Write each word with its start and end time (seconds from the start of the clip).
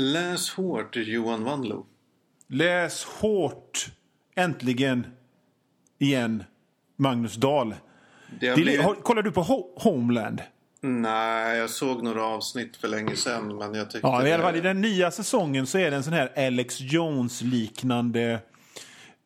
Läs 0.00 0.50
hårt 0.50 0.96
Johan 0.96 1.44
Wanlo. 1.44 1.86
Läs 2.48 3.04
hårt, 3.04 3.86
äntligen, 4.36 5.06
igen, 5.98 6.44
Magnus 6.96 7.34
Dahl. 7.34 7.74
Det 8.40 8.54
blivit... 8.54 8.82
har, 8.82 8.94
kollar 8.94 9.22
du 9.22 9.32
på 9.32 9.42
Ho- 9.42 9.64
Homeland? 9.76 10.42
Nej, 10.80 11.58
jag 11.58 11.70
såg 11.70 12.02
några 12.02 12.24
avsnitt 12.24 12.76
för 12.76 12.88
länge 12.88 13.16
sedan. 13.16 13.56
Men 13.56 13.74
jag 13.74 13.90
tyckte 13.90 14.08
Ja, 14.08 14.26
i 14.26 14.32
alla 14.32 14.42
fall 14.42 14.56
i 14.56 14.60
den 14.60 14.80
nya 14.80 15.10
säsongen 15.10 15.66
så 15.66 15.78
är 15.78 15.90
det 15.90 15.96
en 15.96 16.04
sån 16.04 16.12
här 16.12 16.46
Alex 16.46 16.80
Jones-liknande 16.80 18.38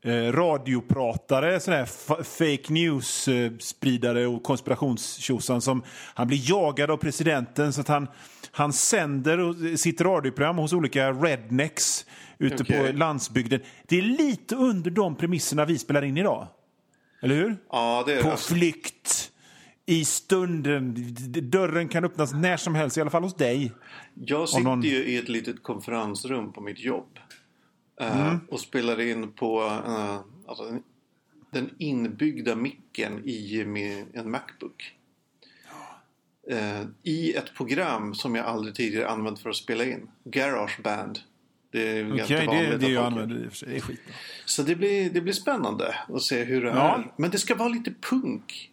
eh, 0.05 0.33
radiopratare, 0.33 1.61
sån 1.61 1.75
här 1.75 1.85
fa- 1.85 2.23
fake 2.23 2.73
news-spridare 2.73 4.27
och 4.27 4.43
konspirationstjosan 4.43 5.61
som 5.63 5.83
han 6.15 6.27
blir 6.27 6.51
jagad 6.51 6.91
av 6.91 6.97
presidenten 6.97 7.73
så 7.73 7.81
att 7.81 7.89
han, 7.89 8.09
han 8.53 8.73
sänder 8.73 9.39
och- 9.39 9.57
sitt 9.81 10.01
radioprogram 10.01 10.57
hos 10.59 10.73
olika 10.73 11.13
rednecks 11.13 12.07
ute 12.39 12.63
Okej. 12.63 12.93
på 12.93 12.99
landsbygden. 12.99 13.61
Det 13.89 13.99
är 13.99 14.03
lite 14.03 14.57
under 14.57 14.91
de 14.91 15.17
premisserna 15.17 15.65
vi 15.65 15.79
spelar 15.79 16.05
in 16.05 16.17
idag. 16.17 16.47
Eller 17.23 17.35
hur? 17.35 17.57
Ja, 17.71 18.03
det 18.07 18.13
är 18.15 18.23
På 18.23 18.31
det. 18.31 18.37
flykt, 18.37 19.29
i 19.87 20.05
stunden. 20.05 20.95
Dörren 21.51 21.89
kan 21.89 22.05
öppnas 22.05 22.33
när 22.33 22.57
som 22.57 22.75
helst, 22.75 22.99
i 22.99 23.01
alla 23.01 23.11
fall 23.11 23.23
hos 23.23 23.37
dig. 23.37 23.73
Jag 24.15 24.49
sitter 24.49 24.65
någon- 24.65 24.83
ju 24.83 25.05
i 25.05 25.17
ett 25.19 25.29
litet 25.29 25.63
konferensrum 25.63 26.53
på 26.53 26.61
mitt 26.61 26.81
jobb. 26.81 27.19
Eh, 28.01 28.27
Mm. 28.29 28.41
Och 28.51 28.61
spelar 28.61 29.01
in 29.01 29.33
på 29.33 29.63
eh, 29.87 30.21
alltså, 30.49 30.79
den, 31.51 31.71
inbyggda 31.79 32.55
micken 32.55 33.23
i 33.25 33.65
min, 33.65 34.07
en 34.13 34.31
Macbook. 34.31 34.95
Eh, 36.51 36.83
I 37.03 37.33
ett 37.35 37.55
program 37.55 38.15
som 38.15 38.35
jag 38.35 38.47
aldrig 38.47 38.75
tidigare 38.75 39.09
använt 39.09 39.39
för 39.39 39.51
att 39.51 39.57
spela 39.57 39.85
in. 39.85 40.11
Garageband. 40.25 41.19
Det 41.71 41.99
är 41.99 42.07
Okej, 42.07 42.17
ganska 42.19 42.41
det, 42.41 42.47
vanligt. 42.47 42.81
det 42.81 42.87
att 42.87 42.93
jag 42.93 43.05
använder 43.07 43.45
i 43.45 43.49
och 43.49 43.51
för 43.51 43.57
sig. 43.57 43.69
Det 43.69 43.77
är 43.77 43.81
skitbra. 43.81 44.15
Så 44.45 44.63
det 44.63 44.75
blir, 44.77 45.11
det 45.11 45.21
blir 45.21 45.33
spännande 45.33 45.95
att 46.09 46.23
se 46.23 46.45
hur 46.45 46.63
det 46.63 46.69
Ja. 46.69 46.97
är. 46.99 47.13
Men 47.17 47.31
det 47.31 47.39
ska 47.39 47.55
vara 47.55 47.69
lite 47.69 47.95
punk. 48.11 48.72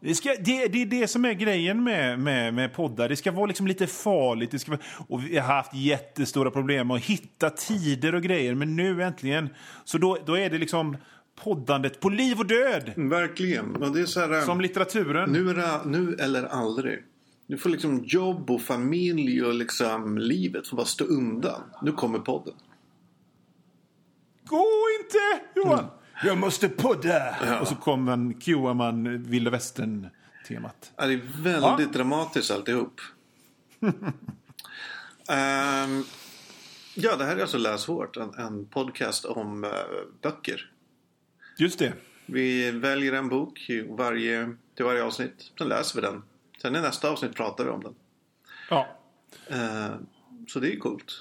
Det, 0.00 0.14
ska, 0.14 0.28
det, 0.28 0.68
det 0.68 0.82
är 0.82 0.86
det 0.86 1.08
som 1.08 1.24
är 1.24 1.32
grejen 1.32 1.84
med, 1.84 2.18
med, 2.18 2.54
med 2.54 2.74
poddar. 2.74 3.08
Det 3.08 3.16
ska 3.16 3.32
vara 3.32 3.46
liksom 3.46 3.66
lite 3.66 3.86
farligt. 3.86 4.50
Det 4.50 4.58
ska 4.58 4.70
vara, 4.70 4.80
och 5.08 5.24
vi 5.24 5.38
har 5.38 5.54
haft 5.54 5.74
jättestora 5.74 6.50
problem 6.50 6.86
med 6.86 6.96
att 6.96 7.02
hitta 7.02 7.50
tider 7.50 8.14
och 8.14 8.22
grejer. 8.22 8.54
Men 8.54 8.76
nu 8.76 9.02
äntligen, 9.02 9.48
så 9.84 9.98
då, 9.98 10.18
då 10.26 10.38
är 10.38 10.50
det 10.50 10.58
liksom 10.58 10.96
poddandet 11.42 12.00
på 12.00 12.08
liv 12.08 12.38
och 12.38 12.46
död. 12.46 12.92
Verkligen. 12.96 13.76
Och 13.76 13.92
det 13.92 14.00
är 14.00 14.06
så 14.06 14.20
här, 14.20 14.40
Som 14.40 14.60
litteraturen. 14.60 15.30
Nu, 15.30 15.50
är 15.50 15.54
det, 15.54 15.80
nu 15.84 16.14
eller 16.14 16.44
aldrig. 16.44 16.98
Du 17.46 17.58
får 17.58 17.70
liksom 17.70 18.04
jobb 18.04 18.50
och 18.50 18.62
familj 18.62 19.42
och 19.42 19.54
liksom 19.54 20.18
livet 20.18 20.68
får 20.68 20.76
bara 20.76 20.86
stå 20.86 21.04
undan. 21.04 21.60
Nu 21.82 21.92
kommer 21.92 22.18
podden. 22.18 22.54
Gå 24.44 24.66
inte 25.00 25.44
Johan! 25.54 25.84
Jag 26.24 26.38
måste 26.38 26.68
podda! 26.68 27.60
Och 27.60 27.68
så 27.68 27.74
kommer 27.74 28.16
man, 28.16 28.34
cuear 28.34 28.74
man 28.74 29.22
vilda 29.22 29.50
västern-temat. 29.50 30.92
Ja, 30.96 31.06
det 31.06 31.12
är 31.12 31.42
väldigt 31.42 31.92
dramatiskt 31.92 32.50
alltihop. 32.50 33.00
Ehm, 35.30 36.04
ja, 36.94 37.16
det 37.16 37.24
här 37.24 37.36
är 37.36 37.40
alltså 37.40 37.58
Läs 37.58 37.86
hårt. 37.86 38.16
En, 38.16 38.34
en 38.34 38.66
podcast 38.66 39.24
om 39.24 39.64
eh, 39.64 39.70
böcker. 40.22 40.70
Just 41.58 41.78
det. 41.78 41.92
Vi 42.26 42.70
väljer 42.70 43.12
en 43.12 43.28
bok 43.28 43.70
i 43.70 43.80
varje, 43.80 44.56
till 44.74 44.84
varje 44.84 45.04
avsnitt. 45.04 45.52
Sen 45.58 45.68
läser 45.68 46.00
vi 46.00 46.06
den. 46.06 46.22
Sen 46.62 46.76
i 46.76 46.80
nästa 46.80 47.10
avsnitt 47.10 47.34
pratar 47.34 47.64
vi 47.64 47.70
om 47.70 47.82
den. 47.82 47.94
Ja. 48.70 48.86
Eh, 49.46 49.94
så 50.48 50.60
det 50.60 50.72
är 50.72 50.78
coolt. 50.78 51.12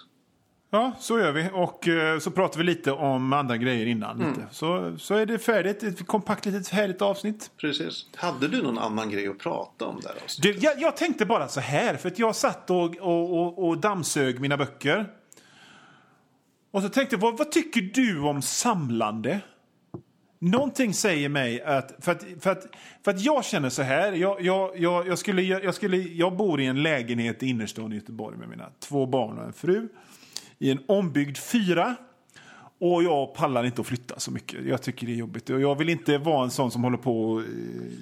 Ja, 0.70 0.94
så 1.00 1.20
gör 1.20 1.32
vi. 1.32 1.50
Och 1.54 1.88
eh, 1.88 2.20
så 2.20 2.32
pratar 2.32 2.58
vi 2.58 2.64
lite 2.64 2.92
om 2.92 3.34
andra 3.34 3.58
grejer 3.58 3.86
innan. 3.86 4.18
Lite. 4.18 4.48
Så, 4.52 4.98
så 4.98 5.16
är 5.16 5.26
det 5.26 5.40
färdigt. 5.40 5.84
Ett 5.84 6.08
kompakt 6.08 6.46
litet 6.46 6.70
härligt 6.70 7.02
avsnitt. 7.02 7.52
Precis. 7.58 8.06
Hade 8.16 8.48
du 8.48 8.62
någon 8.62 8.78
annan 8.78 9.10
grej 9.10 9.28
att 9.28 9.38
prata 9.38 9.86
om 9.86 10.00
där? 10.02 10.12
avsnittet? 10.24 10.62
Du, 10.62 10.68
jag, 10.68 10.82
jag 10.82 10.98
tänkte 10.98 11.26
bara 11.26 11.48
så 11.48 11.60
här, 11.60 11.96
för 11.96 12.08
att 12.10 12.20
jag 12.20 12.36
satt 12.36 12.70
och, 12.70 12.98
och, 12.98 13.40
och, 13.40 13.68
och 13.68 13.78
dammsög 13.78 14.40
mina 14.40 14.58
böcker. 14.58 15.10
Och 16.72 16.82
så 16.82 16.90
tänkte 16.90 17.16
jag, 17.16 17.22
vad, 17.22 17.38
vad 17.38 17.52
tycker 17.52 17.82
du 17.82 18.20
om 18.20 18.42
samlande? 18.42 19.40
Någonting 20.40 20.94
säger 20.94 21.30
mig 21.30 21.62
att, 21.62 21.96
för 22.00 22.12
att, 22.12 22.26
för 22.40 22.52
att, 22.52 22.66
för 23.04 23.12
att 23.12 23.22
jag 23.22 23.46
känner 23.46 23.70
så 23.70 23.82
här, 23.82 24.12
jag, 24.12 24.42
jag, 24.42 24.80
jag, 24.80 25.08
jag, 25.08 25.18
skulle, 25.18 25.42
jag, 25.42 25.76
skulle, 25.76 25.98
jag 25.98 26.38
bor 26.38 26.62
i 26.62 26.66
en 26.66 26.84
lägenhet 26.84 27.44
i 27.44 27.48
innerstan 27.48 27.94
i 27.94 27.96
Göteborg 27.96 28.38
med 28.38 28.50
mina 28.50 28.70
två 28.80 29.06
barn 29.06 29.38
och 29.38 29.46
en 29.46 29.54
fru. 29.54 29.88
I 30.60 30.72
en 30.72 30.80
ombyggd 30.88 31.38
fyra. 31.38 31.96
Och 32.80 33.04
jag 33.04 33.34
pallar 33.34 33.64
inte 33.64 33.82
att 33.82 33.88
flytta 33.88 34.20
så 34.20 34.32
mycket. 34.32 34.66
Jag 34.66 34.82
tycker 34.82 35.08
det 35.08 35.14
är 35.14 35.16
jobbigt. 35.16 35.50
Och 35.50 35.62
jag 35.62 35.76
vill 35.76 35.90
inte 35.90 36.18
vara 36.18 36.44
en 36.44 36.52
sån 36.52 36.72
som 36.72 36.84
håller 36.84 36.98
på 36.98 37.32
och 37.32 37.40
eh, 37.40 37.46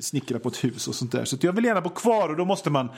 snickra 0.02 0.40
på 0.40 0.50
ett 0.50 0.64
hus 0.64 0.88
och 0.88 0.96
sånt 0.96 1.12
där. 1.12 1.26
Så 1.26 1.38
jag 1.42 1.54
vill 1.54 1.66
gärna 1.66 1.82
bo 1.82 1.90
kvar 1.90 2.30
och 2.30 2.38
då 2.38 2.46
måste 2.46 2.70
man, 2.70 2.90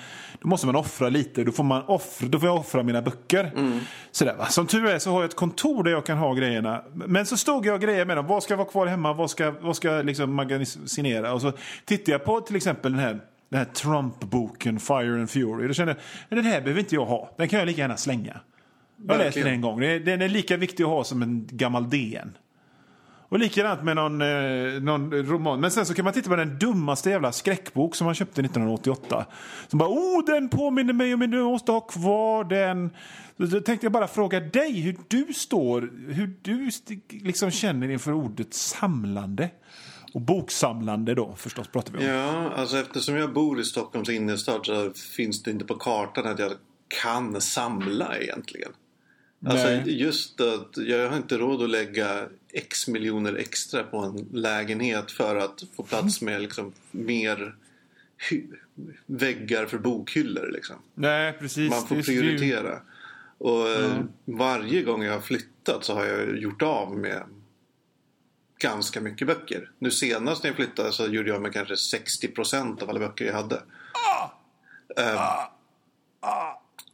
då 0.41 0.47
måste 0.47 0.65
man 0.65 0.75
offra 0.75 1.09
lite. 1.09 1.43
Då 1.43 1.51
får, 1.51 1.63
man 1.63 1.83
offra, 1.87 2.27
då 2.27 2.39
får 2.39 2.49
jag 2.49 2.57
offra 2.57 2.83
mina 2.83 3.01
böcker. 3.01 3.51
Sådär, 4.11 4.35
va? 4.35 4.45
Som 4.45 4.67
tur 4.67 4.85
är 4.85 4.99
så 4.99 5.11
har 5.11 5.21
jag 5.21 5.29
ett 5.29 5.35
kontor 5.35 5.83
där 5.83 5.91
jag 5.91 6.05
kan 6.05 6.17
ha 6.17 6.33
grejerna. 6.33 6.83
Men 6.93 7.25
så 7.25 7.37
stod 7.37 7.65
jag 7.65 7.75
och 7.75 7.81
grejade 7.81 8.05
med 8.05 8.17
dem. 8.17 8.27
Vad 8.27 8.43
ska 8.43 8.55
vara 8.55 8.67
kvar 8.67 8.85
hemma? 8.87 9.13
Vad 9.13 9.29
ska, 9.29 9.51
vad 9.61 9.75
ska 9.75 9.87
jag 9.95 10.05
liksom 10.05 10.33
magasinera? 10.33 11.33
Och 11.33 11.41
så 11.41 11.51
tittade 11.85 12.11
jag 12.11 12.25
på 12.25 12.41
till 12.41 12.55
exempel 12.55 12.91
den 12.91 13.01
här 13.01 13.19
den 13.49 13.57
här 13.59 13.65
Trump-boken 13.65 14.79
Fire 14.79 15.19
and 15.19 15.29
Fury. 15.29 15.67
Då 15.67 15.73
kände 15.73 15.93
jag, 15.93 16.01
"Men 16.29 16.43
den 16.43 16.45
här 16.53 16.61
behöver 16.61 16.79
inte 16.79 16.95
jag 16.95 17.05
ha. 17.05 17.33
Den 17.37 17.47
kan 17.47 17.59
jag 17.59 17.65
lika 17.65 17.81
gärna 17.81 17.97
slänga. 17.97 18.39
Jag 19.07 19.13
har 19.13 19.19
läst 19.23 19.37
den 19.37 19.47
en 19.47 19.61
gång. 19.61 19.79
Den 19.79 20.21
är- 20.21 20.29
lika 20.29 20.57
viktig 20.57 20.83
att 20.83 20.89
ha 20.89 21.03
som 21.03 21.21
en 21.21 21.47
gammal 21.51 21.89
DN. 21.89 22.37
Och 23.29 23.39
likadant 23.39 23.83
med 23.83 23.95
någon, 23.95 24.21
eh, 24.21 24.81
någon 24.81 25.13
roman. 25.13 25.59
Men 25.59 25.71
sen 25.71 25.85
så 25.85 25.93
kan 25.93 26.05
man 26.05 26.13
titta 26.13 26.29
på 26.29 26.35
den 26.35 26.59
dummaste 26.59 27.09
jävla 27.09 27.31
skräckbok 27.31 27.95
som 27.95 28.05
man 28.05 28.15
köpte 28.15 28.41
1988. 28.41 29.25
Som 29.67 29.79
bara, 29.79 29.89
oh 29.89 30.25
den 30.25 30.49
påminner 30.49 30.93
mig 30.93 31.13
om, 31.13 31.19
men 31.19 31.31
du 31.31 31.43
måste 31.43 31.71
ha 31.71 31.79
kvar 31.79 32.43
den. 32.43 32.89
Då 33.37 33.61
tänkte 33.61 33.85
jag 33.85 33.91
bara 33.93 34.07
fråga 34.07 34.39
dig 34.39 34.81
hur 34.81 34.97
du 35.07 35.33
står, 35.33 35.81
hur 36.13 36.33
du 36.41 36.69
liksom 37.09 37.51
känner 37.51 37.89
inför 37.89 38.11
ordet 38.13 38.53
samlande. 38.53 39.49
Och 40.13 40.21
boksamlande 40.21 41.15
då 41.15 41.35
förstås 41.35 41.67
pratar 41.67 41.93
vi 41.93 41.99
om. 41.99 42.05
Ja, 42.05 42.49
alltså 42.55 42.77
eftersom 42.77 43.15
jag 43.15 43.33
bor 43.33 43.59
i 43.59 43.63
Stockholms 43.63 44.09
innerstad 44.09 44.65
så 44.65 44.91
finns 45.15 45.43
det 45.43 45.51
inte 45.51 45.65
på 45.65 45.75
kartan 45.75 46.27
att 46.27 46.39
jag 46.39 46.51
kan 47.01 47.41
samla 47.41 48.17
egentligen. 48.17 48.71
Alltså 49.45 49.67
just 49.91 50.41
att 50.41 50.77
jag 50.77 51.09
har 51.09 51.17
inte 51.17 51.37
råd 51.37 51.63
att 51.63 51.69
lägga 51.69 52.27
x 52.53 52.87
miljoner 52.87 53.33
extra 53.35 53.83
på 53.83 53.97
en 53.97 54.27
lägenhet 54.33 55.11
för 55.11 55.35
att 55.35 55.63
få 55.75 55.83
plats 55.83 56.21
med 56.21 56.41
liksom 56.41 56.73
mer 56.91 57.55
väggar 59.05 59.65
för 59.65 59.77
bokhyllor 59.77 60.49
liksom. 60.53 60.75
Nej, 60.93 61.33
precis. 61.33 61.69
Man 61.69 61.87
får 61.87 61.97
ju- 61.97 62.03
prioritera. 62.03 62.81
Och 63.37 63.69
eh, 63.69 63.99
varje 64.25 64.81
gång 64.81 65.03
jag 65.03 65.13
har 65.13 65.21
flyttat 65.21 65.83
så 65.85 65.93
har 65.93 66.05
jag 66.05 66.37
gjort 66.37 66.61
av 66.61 66.97
med 66.97 67.23
ganska 68.59 69.01
mycket 69.01 69.27
böcker. 69.27 69.71
Nu 69.79 69.91
senast 69.91 70.43
när 70.43 70.49
jag 70.49 70.55
flyttade 70.55 70.91
så 70.91 71.07
gjorde 71.07 71.29
jag 71.29 71.41
med 71.41 71.53
kanske 71.53 71.73
60% 71.73 72.83
av 72.83 72.89
alla 72.89 72.99
böcker 72.99 73.25
jag 73.25 73.33
hade. 73.33 73.61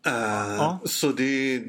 Eh, 0.05 0.59
eh, 0.61 0.77
Så 0.85 1.07
det, 1.11 1.63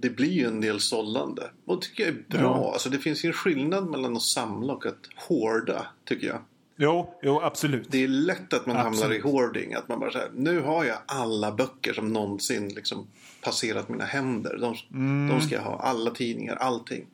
det 0.00 0.10
blir 0.10 0.30
ju 0.32 0.46
en 0.46 0.60
del 0.60 0.80
sållande. 0.80 1.50
Och 1.66 1.76
det 1.76 1.82
tycker 1.86 2.02
jag 2.04 2.14
är 2.14 2.22
bra. 2.38 2.40
Ja. 2.64 2.72
Alltså 2.72 2.90
det 2.90 2.98
finns 2.98 3.24
ju 3.24 3.26
en 3.26 3.32
skillnad 3.32 3.90
mellan 3.90 4.16
att 4.16 4.22
samla 4.22 4.72
och 4.72 4.86
att 4.86 5.08
hårda, 5.28 5.86
tycker 6.04 6.26
jag. 6.26 6.38
Jo, 6.80 7.14
jo, 7.22 7.40
absolut. 7.42 7.86
Det 7.90 8.04
är 8.04 8.08
lätt 8.08 8.52
att 8.52 8.66
man 8.66 8.76
hamnar 8.76 8.98
i 8.98 9.04
Absolut. 9.04 9.22
hoarding. 9.22 9.74
Att 9.74 9.88
man 9.88 10.00
bara 10.00 10.12
säger, 10.12 10.30
nu 10.36 10.60
har 10.60 10.84
jag 10.84 10.98
alla 11.06 11.52
böcker 11.52 11.92
som 11.92 12.12
någonsin 12.12 12.68
liksom 12.68 13.06
passerat 13.42 13.88
mina 13.88 14.04
händer. 14.04 14.58
De, 14.60 14.74
Mm. 14.98 15.28
de 15.28 15.40
ska 15.46 15.54
jag 15.54 15.62
ha, 15.62 15.78
alla 15.80 16.10
tidningar, 16.10 16.56
allting. 16.56 17.06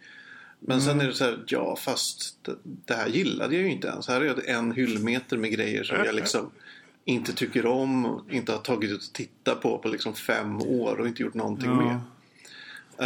Men 0.61 0.81
sen 0.83 1.01
är 1.01 1.07
det 1.07 1.15
så 1.15 1.25
här, 1.25 1.45
ja 1.47 1.77
fast 1.77 2.39
det, 2.43 2.55
det 2.65 2.95
här 2.95 3.09
gillade 3.09 3.55
jag 3.55 3.63
ju 3.65 3.71
inte 3.71 3.89
ens. 3.89 4.09
Här 4.09 4.21
är 4.21 4.51
en 4.51 4.73
hyllmeter 4.73 5.37
med 5.37 5.51
grejer 5.53 5.85
som 5.85 5.97
jag 6.05 6.15
liksom 6.15 6.51
inte 7.05 7.33
tycker 7.33 7.67
om. 7.67 8.05
och 8.07 8.33
Inte 8.33 8.53
har 8.53 8.59
tagit 8.59 8.91
ut 8.91 9.03
och 9.09 9.13
tittat 9.13 9.61
på 9.61 9.79
på 9.79 9.89
liksom 9.89 10.15
fem 10.15 10.57
år 10.61 11.01
och 11.01 11.09
inte 11.09 11.23
gjort 11.23 11.35
någonting 11.35 11.71
Ja. 11.71 11.77
med. 11.77 12.01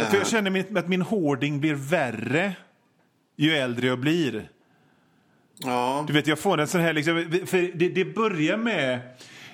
För 0.09 0.17
jag 0.17 0.27
känner 0.27 0.49
min- 0.51 0.77
att 0.77 0.87
min 0.87 1.01
hoarding 1.01 1.59
blir 1.59 1.73
värre 1.73 2.53
ju 3.35 3.51
äldre 3.55 3.87
jag 3.87 3.99
blir. 3.99 4.49
Ja, 5.57 6.03
Du 6.07 6.13
vet, 6.13 6.27
jag 6.27 6.39
får 6.39 6.57
en 6.59 6.67
sån 6.67 6.81
här 6.81 6.93
liksom, 6.93 7.15
för 7.45 7.77
det, 7.77 7.89
det 7.89 8.05
börjar 8.05 8.57
med 8.57 8.99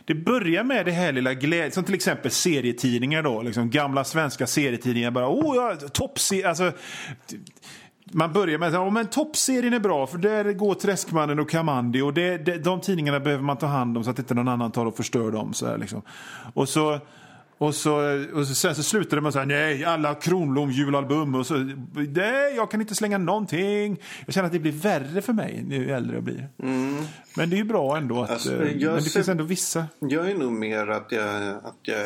det 0.08 0.16
börjar 0.16 0.64
med 0.64 0.86
det 0.86 0.92
här 0.92 1.12
lilla 1.12 1.34
glädje, 1.34 1.72
som 1.72 1.84
till 1.84 1.96
exempel 1.96 2.32
serietidningar 2.32 3.24
då, 3.24 3.42
liksom 3.42 3.70
gamla 3.70 4.04
svenska 4.04 4.48
serietidningar 4.48 5.12
bara, 5.12 5.30
oh 5.30 5.56
ja, 5.56 5.76
toppserie, 5.90 6.50
alltså 6.50 6.72
man 8.12 8.34
börjar 8.34 8.58
med 8.60 8.76
att 8.76 8.94
men 8.94 9.08
toppserien 9.08 9.74
är 9.74 9.80
bra 9.80 10.08
för 10.08 10.18
där 10.18 10.54
går 10.54 10.76
Träskmannen 10.76 11.40
och 11.40 11.50
Kamandi 11.50 12.02
och 12.02 12.14
det, 12.14 12.38
det, 12.38 12.58
de 12.58 12.82
tidningarna 12.82 13.20
behöver 13.20 13.44
man 13.44 13.58
ta 13.58 13.66
hand 13.68 13.98
om 13.98 14.04
så 14.04 14.10
att 14.10 14.20
inte 14.20 14.34
någon 14.34 14.48
annan 14.48 14.72
tar 14.72 14.86
och 14.86 14.98
förstör 14.98 15.32
dem. 15.32 15.54
Så 15.54 15.68
här, 15.68 15.78
liksom. 15.78 16.02
Och 16.54 16.70
så 16.70 17.00
Och, 17.58 17.76
så, 17.76 17.96
och 18.34 18.48
så, 18.48 18.56
sen 18.56 18.76
så 18.76 18.84
slutade 18.84 19.22
man 19.22 19.32
säga 19.32 19.46
nej, 19.46 19.86
alla 19.86 20.16
Kronblom 20.16 20.72
julalbum. 20.72 21.36
Och 21.36 21.46
så, 21.48 21.54
nej, 21.94 22.56
jag 22.56 22.72
kan 22.72 22.82
inte 22.82 22.96
slänga 22.96 23.18
någonting. 23.18 23.98
Jag 24.26 24.34
känner 24.34 24.46
att 24.46 24.54
det 24.54 24.60
blir 24.60 24.72
värre 24.72 25.22
för 25.22 25.34
mig 25.34 25.66
ju 25.70 25.92
äldre 25.92 26.16
jag 26.16 26.24
blir. 26.24 26.50
Men 27.36 27.50
det 27.50 27.56
är 27.56 27.58
ju 27.58 27.64
bra 27.64 27.98
ändå. 27.98 28.24
Att, 28.24 28.30
Alltså, 28.32 28.54
eh, 28.54 28.60
men 28.60 28.80
det 28.80 29.02
ser- 29.02 29.10
finns 29.10 29.30
ändå 29.30 29.44
vissa. 29.44 29.86
Jag 30.00 30.30
är 30.32 30.36
nog 30.36 30.52
mer 30.52 30.88
att 30.88 31.12
jag, 31.12 31.50
att 31.50 31.80
jag 31.82 32.06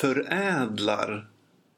förädlar 0.00 1.26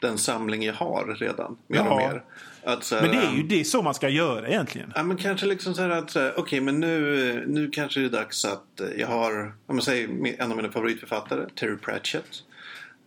den 0.00 0.18
samling 0.18 0.62
jag 0.62 0.74
har 0.74 1.16
redan. 1.18 1.56
Mer 1.66 1.78
Ja. 1.78 1.90
och 1.90 1.96
mer. 1.96 2.22
Att, 2.64 2.90
här, 2.90 3.02
Men 3.02 3.10
det 3.10 3.16
är 3.16 3.32
ju 3.36 3.42
det 3.42 3.60
är 3.60 3.64
så 3.64 3.82
man 3.82 3.94
ska 3.94 4.08
göra 4.08 4.48
egentligen. 4.48 4.92
Ja, 4.96 5.02
men 5.02 5.16
kanske 5.16 5.46
liksom 5.46 5.74
så 5.74 5.82
här 5.82 5.90
att 5.90 6.16
okej, 6.36 6.60
men 6.60 6.80
nu, 6.80 7.44
nu 7.48 7.70
kanske 7.70 8.00
det 8.00 8.06
är 8.06 8.10
dags 8.10 8.44
att 8.44 8.80
eh, 8.80 8.86
jag 8.98 9.08
har, 9.08 9.52
om 9.66 9.76
man 9.76 9.82
säger 9.82 10.08
en 10.38 10.50
av 10.50 10.56
mina 10.56 10.70
favoritförfattare, 10.72 11.48
Terry 11.54 11.76
Pratchett. 11.76 12.42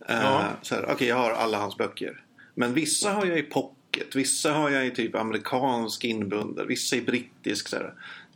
Eh, 0.08 0.16
Ja. 0.22 0.42
här, 0.70 0.86
okej, 0.92 1.08
jag 1.08 1.16
har 1.16 1.30
alla 1.30 1.58
hans 1.58 1.76
böcker. 1.76 2.20
Men 2.54 2.74
vissa 2.74 3.10
har 3.12 3.26
jag 3.26 3.38
i 3.38 3.42
pocket, 3.42 4.16
vissa 4.16 4.52
har 4.52 4.70
jag 4.70 4.86
i 4.86 4.90
typ 4.90 5.14
amerikansk 5.14 6.04
inbunden, 6.04 6.66
vissa 6.68 6.96
i 6.96 7.00
brittisk. 7.02 7.68
Så 7.68 7.76
här, 7.76 7.94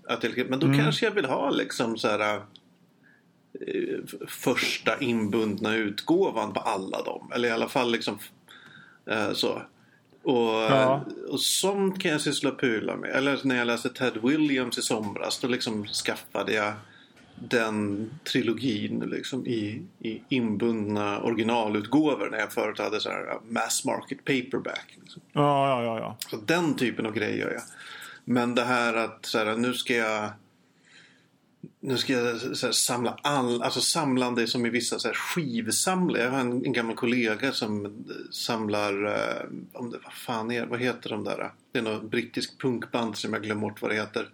att 0.09 0.25
jag, 0.25 0.51
men 0.51 0.59
då 0.61 0.67
kanske 0.67 1.07
jag 1.07 1.13
vill 1.13 1.25
ha 1.25 1.51
liksom 1.51 1.99
så 1.99 2.09
här 2.09 2.35
eh, 2.35 3.99
första 4.29 4.99
inbundna 5.01 5.75
utgåvan 5.75 6.53
på 6.53 6.61
alla 6.61 7.03
dem. 7.03 7.33
Eller 7.35 7.49
i 7.49 7.53
alla 7.53 7.69
fall 7.69 7.93
liksom 7.93 8.19
så. 9.33 9.63
Och, 10.23 10.49
Ja. 10.53 11.05
och 11.29 11.41
sånt 11.41 12.03
kan 12.03 12.11
jag 12.11 12.21
syssla 12.21 12.51
och 12.51 12.61
pula 12.61 12.97
med. 12.97 13.11
Eller 13.11 13.41
när 13.45 13.57
jag 13.57 13.67
läste 13.67 13.89
Ted 13.89 14.17
Williams 14.23 14.79
i 14.79 14.83
somras. 14.83 15.39
Då 15.39 15.49
liksom 15.49 15.87
skaffade 15.87 16.53
jag 16.53 16.73
den 17.35 18.11
trilogin 18.33 18.99
liksom 19.07 19.47
i, 19.47 19.83
i 20.01 20.23
inbundna 20.29 21.21
originalutgåvor. 21.21 22.29
När 22.31 22.39
jag 22.39 22.53
förut 22.53 22.79
hade 22.79 23.01
så 23.01 23.09
här 23.09 23.39
mass 23.49 23.85
market 23.85 24.19
paperback. 24.25 24.97
Liksom. 25.03 25.23
Ja, 25.33 25.69
ja, 25.71 25.85
ja. 25.85 25.99
ja. 25.99 26.17
Så 26.31 26.37
den 26.37 26.75
typen 26.77 27.07
av 27.07 27.13
grejer 27.13 27.39
gör 27.39 27.53
jag. 27.53 27.63
Men 28.25 28.55
det 28.55 28.65
här 28.65 28.95
att 28.95 29.27
så 29.27 29.39
här, 29.39 29.57
nu 29.57 29.75
ska 29.75 29.95
jag 29.95 30.31
nu 31.81 31.99
ska 31.99 32.13
jag 32.13 32.41
så 32.57 32.67
här, 32.67 32.73
samla 32.73 33.17
all, 33.23 33.63
alltså 33.63 33.81
samlande 33.81 34.47
som 34.47 34.67
i 34.67 34.71
vissa 34.71 34.99
så 34.99 35.09
här, 35.09 35.15
skivsamlare. 35.15 36.23
Jag 36.23 36.31
har 36.31 36.39
en, 36.41 36.65
en 36.67 36.73
gammal 36.73 36.97
kollega 36.97 37.53
som 37.53 37.87
eh, 37.87 37.91
samlar, 38.31 39.05
eh, 39.07 39.47
om 39.73 39.91
det, 39.91 39.99
vad 40.05 40.13
fan 40.13 40.51
är 40.51 40.67
vad 40.67 40.81
heter 40.81 41.11
de 41.11 41.25
där? 41.25 41.51
Det 41.73 41.79
är 41.79 41.83
något 41.83 42.11
brittisk 42.11 42.61
punkband 42.61 43.17
som 43.17 43.33
jag 43.33 43.43
glömmer 43.43 43.61
bort 43.63 43.83
vad 43.83 43.91
det 43.91 43.95
heter. 43.95 44.29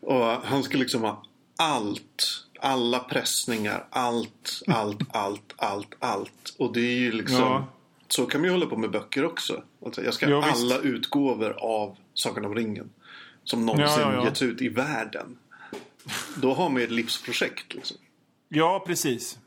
Och 0.00 0.24
han 0.26 0.62
skulle 0.62 0.82
liksom 0.82 1.02
ha 1.02 1.24
allt, 1.56 2.24
alla 2.60 2.98
pressningar, 2.98 3.84
allt, 3.90 4.62
allt, 4.66 5.00
allt, 5.12 5.52
allt, 5.56 5.94
allt. 5.98 6.54
Och 6.58 6.72
det 6.72 6.80
är 6.80 6.98
ju 6.98 7.12
liksom, 7.12 7.38
Ja. 7.38 7.66
så 8.08 8.26
kan 8.26 8.40
man 8.40 8.48
ju 8.48 8.52
hålla 8.52 8.66
på 8.66 8.76
med 8.76 8.90
böcker 8.90 9.24
också. 9.24 9.62
Alltså, 9.84 10.04
jag 10.04 10.14
ska 10.14 10.28
Ja, 10.30 10.40
ha 10.40 10.46
visst. 10.52 10.62
alla 10.64 10.78
utgåvor 10.78 11.56
av 11.58 11.96
Sagan 12.14 12.44
om 12.44 12.54
ringen. 12.54 12.90
Som 13.44 13.66
någonsin 13.66 14.00
Ja, 14.00 14.12
ja, 14.12 14.14
ja. 14.14 14.24
getts 14.24 14.42
ut 14.42 14.62
i 14.62 14.68
världen. 14.68 15.38
Då 16.36 16.54
har 16.54 16.68
man 16.68 16.80
ju 16.80 16.84
ett 16.84 16.92
livsprojekt. 16.92 17.74
Liksom. 17.74 17.96
Ja, 18.48 18.84
precis. 18.86 19.38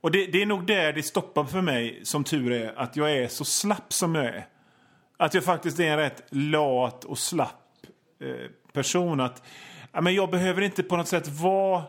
Och 0.00 0.10
det, 0.10 0.26
det 0.26 0.42
är 0.42 0.46
nog 0.46 0.66
där 0.66 0.92
det 0.92 1.02
stoppar 1.02 1.44
för 1.44 1.60
mig, 1.60 2.00
som 2.02 2.24
tur 2.24 2.52
är, 2.52 2.78
att 2.78 2.96
jag 2.96 3.12
är 3.12 3.28
så 3.28 3.44
slapp 3.44 3.92
som 3.92 4.14
jag 4.14 4.24
är. 4.24 4.46
Att 5.16 5.34
jag 5.34 5.44
faktiskt 5.44 5.80
är 5.80 5.84
en 5.84 5.96
rätt 5.96 6.22
lat 6.30 7.04
och 7.04 7.18
slapp 7.18 7.86
eh, 8.20 8.50
person. 8.72 9.20
Att, 9.20 9.42
ja, 9.92 10.00
men 10.00 10.14
jag 10.14 10.30
behöver 10.30 10.62
inte 10.62 10.82
på 10.82 10.96
något 10.96 11.08
sätt 11.08 11.28
vara 11.28 11.82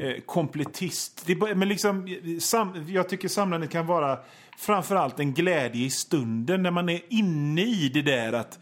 eh, 0.00 0.20
kompletist. 0.26 1.22
Det, 1.26 1.54
men 1.54 1.68
liksom, 1.68 2.18
sam, 2.40 2.84
jag 2.88 3.08
tycker 3.08 3.28
samlandet 3.28 3.70
kan 3.70 3.86
vara 3.86 4.18
framförallt 4.58 5.20
en 5.20 5.34
glädje 5.34 5.84
i 5.84 5.90
stunden 5.90 6.62
när 6.62 6.70
man 6.70 6.88
är 6.88 7.00
inne 7.08 7.62
i 7.62 7.88
det 7.88 8.02
där 8.02 8.32
att, 8.32 8.58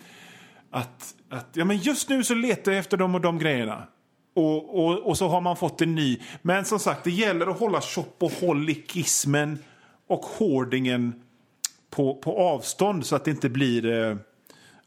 att, 0.70 1.14
att 1.30 1.48
ja, 1.52 1.64
men 1.64 1.76
just 1.76 2.08
nu 2.08 2.24
så 2.24 2.34
letar 2.34 2.72
jag 2.72 2.78
efter 2.78 2.96
de 2.96 3.14
och 3.14 3.20
de 3.20 3.38
grejerna. 3.38 3.86
Och, 4.38 4.84
och, 4.84 4.98
och 4.98 5.18
så 5.18 5.28
har 5.28 5.40
man 5.40 5.56
fått 5.56 5.80
en 5.80 5.94
ny. 5.94 6.18
Men 6.42 6.64
som 6.64 6.78
sagt, 6.78 7.04
det 7.04 7.10
gäller 7.10 7.46
att 7.46 7.58
hålla 7.58 7.80
shopaholicismen 7.80 9.58
och 10.06 10.24
hoardingen 10.24 11.14
på, 11.90 12.14
på 12.14 12.38
avstånd 12.38 13.06
så 13.06 13.16
att 13.16 13.24
det 13.24 13.30
inte 13.30 13.48
blir 13.48 13.86
eh, 13.86 14.16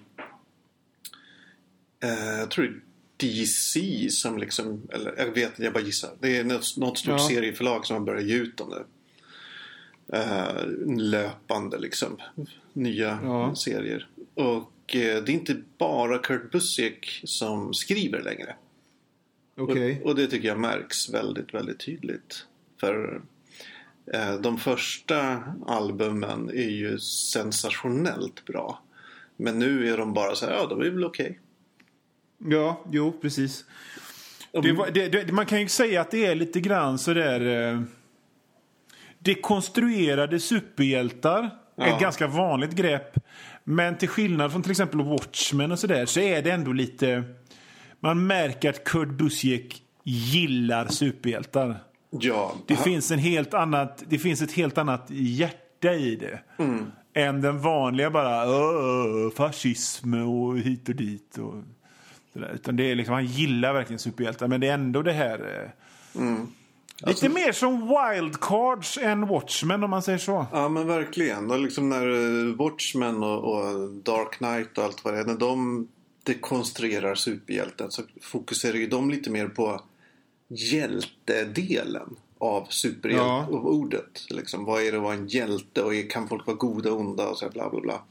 Eh, 2.04 2.40
jag 2.40 2.52
tror 2.52 2.82
det 3.18 3.26
är 3.28 3.32
DC 3.42 4.10
som 4.10 4.38
liksom, 4.38 4.82
eller 4.94 5.14
jag 5.18 5.26
vet 5.26 5.50
inte, 5.50 5.64
jag 5.64 5.74
bara 5.74 5.84
gissar. 5.84 6.10
Det 6.20 6.38
är 6.38 6.44
något, 6.44 6.78
något 6.78 6.98
stort 6.98 7.12
Ja. 7.20 7.28
serieförlag 7.30 7.86
som 7.86 7.98
har 7.98 8.04
börjat 8.04 8.24
ge 8.24 8.36
ut 8.36 8.58
dem 8.58 8.70
nu. 8.70 8.86
Eh, 10.18 10.68
löpande 10.98 11.80
liksom. 11.80 12.18
Nya 12.74 13.20
Ja. 13.24 13.56
serier. 13.56 14.08
Och 14.34 14.72
det 14.86 15.12
är 15.12 15.30
inte 15.30 15.62
bara 15.78 16.18
Kurt 16.18 16.52
Busiek 16.52 17.22
som 17.24 17.74
skriver 17.74 18.22
längre. 18.22 18.56
Okej. 19.58 20.02
Och, 20.02 20.10
och 20.10 20.16
det 20.16 20.28
tycker 20.28 20.48
jag 20.48 20.60
märks 20.60 21.10
väldigt, 21.10 21.54
väldigt 21.54 21.80
tydligt. 21.80 22.46
För 22.80 23.22
eh, 24.14 24.34
de 24.36 24.58
första 24.58 25.44
albumen 25.68 26.50
är 26.50 26.70
ju 26.70 27.00
sensationellt 27.00 28.46
bra. 28.46 28.82
Men 29.38 29.60
nu 29.60 29.90
är 29.94 29.98
de 29.98 30.14
bara 30.14 30.36
så 30.36 30.46
här, 30.46 30.54
ja 30.54 30.68
de 30.68 30.82
är 30.82 30.90
väl 30.90 31.06
okej. 31.06 31.40
Ja, 32.38 32.86
jo, 32.92 33.12
precis. 33.22 33.66
Det, 34.52 34.72
var- 34.72 34.92
det, 34.92 35.08
det, 35.10 35.32
man 35.32 35.46
kan 35.46 35.62
ju 35.62 35.68
säga 35.68 36.02
att 36.02 36.12
det 36.12 36.26
är 36.26 36.36
lite 36.36 36.60
grann 36.60 37.00
så 37.00 37.14
där... 37.14 37.72
Eh, 37.74 37.82
dekonstruerade 39.20 40.40
superhjältar. 40.40 41.50
Ja. 41.76 41.86
Ett 41.86 42.02
ganska 42.02 42.28
vanligt 42.28 42.72
grepp. 42.72 43.18
Men 43.64 43.98
till 43.98 44.10
skillnad 44.10 44.52
från 44.52 44.62
till 44.62 44.72
exempel 44.72 45.02
Watchmen 45.02 45.72
och 45.72 45.80
så 45.80 45.88
där 45.88 46.06
så 46.06 46.20
är 46.20 46.42
det 46.42 46.52
ändå 46.52 46.72
lite... 46.74 47.24
Man 48.00 48.28
märker 48.28 48.70
att 48.70 48.84
Kurt 48.84 49.10
Busiek 49.10 49.82
gillar 50.04 50.88
superhjältar. 50.88 51.76
Ja, 52.10 52.56
Det 52.68 52.76
finns, 52.76 53.12
en 53.12 53.20
helt 53.20 53.54
annat, 53.54 54.04
det 54.08 54.20
finns 54.20 54.42
ett 54.42 54.52
helt 54.52 54.78
annat 54.78 55.06
hjärta 55.10 55.94
i 55.94 56.16
det. 56.16 56.40
Mm. 56.64 56.86
Än 57.14 57.42
den 57.42 57.60
vanliga 57.62 58.10
bara 58.12 58.50
"Åh, 58.50 59.32
fascism 59.36 60.14
och 60.14 60.58
hit 60.60 60.90
och 60.90 60.96
dit. 60.96 61.38
Och 61.38 61.54
det 62.34 62.40
där. 62.40 62.52
Utan 62.54 62.76
det 62.76 62.92
är 62.92 62.96
liksom, 62.96 63.14
han 63.14 63.26
gillar 63.26 63.74
verkligen 63.74 64.00
superhjältar. 64.00 64.48
Men 64.48 64.62
det 64.62 64.68
är 64.68 64.74
ändå 64.74 65.02
det 65.02 65.14
här... 65.14 65.40
eh, 66.16 66.22
Lite 67.06 67.30
mer 67.30 67.52
som 67.52 67.88
wildcards 67.88 68.98
än 68.98 69.28
Watchmen 69.28 69.84
om 69.84 69.90
man 69.90 70.02
säger 70.02 70.18
så. 70.18 70.46
Ja 70.52 70.70
men 70.70 70.88
verkligen. 70.88 71.52
Och 71.52 71.60
liksom 71.60 71.90
när 71.90 72.08
eh, 72.10 72.56
Watchmen 72.56 73.24
och, 73.24 73.44
och 73.44 73.90
Dark 73.90 74.32
Knight 74.34 74.78
och 74.78 74.84
allt 74.84 75.06
vad 75.06 75.14
det 75.14 75.20
är. 75.20 75.26
När 75.26 75.38
de 75.38 75.88
dekonstruerar 76.24 77.16
superhjälten 77.16 77.92
så 77.92 78.02
fokuserar 78.22 78.78
ju 78.78 78.88
de 78.88 79.10
lite 79.10 79.30
mer 79.30 79.48
på 79.48 79.82
hjältedelen 80.48 82.16
av 82.38 82.68
superhjälteordet. 82.70 84.26
Ja. 84.30 84.36
Liksom, 84.36 84.66
vad 84.66 84.82
är 84.82 84.92
det 84.92 84.98
att 84.98 85.04
vara 85.04 85.14
en 85.14 85.28
hjälte 85.28 85.82
och 85.82 85.94
kan 86.10 86.28
folk 86.28 86.48
vara 86.48 86.58
goda 86.58 86.92
och 86.92 87.00
onda 87.00 87.30
och 87.30 87.38
så 87.38 87.46
här 87.46 87.52
bla 87.52 87.70
bla 87.70 87.82
bla. 87.82 88.02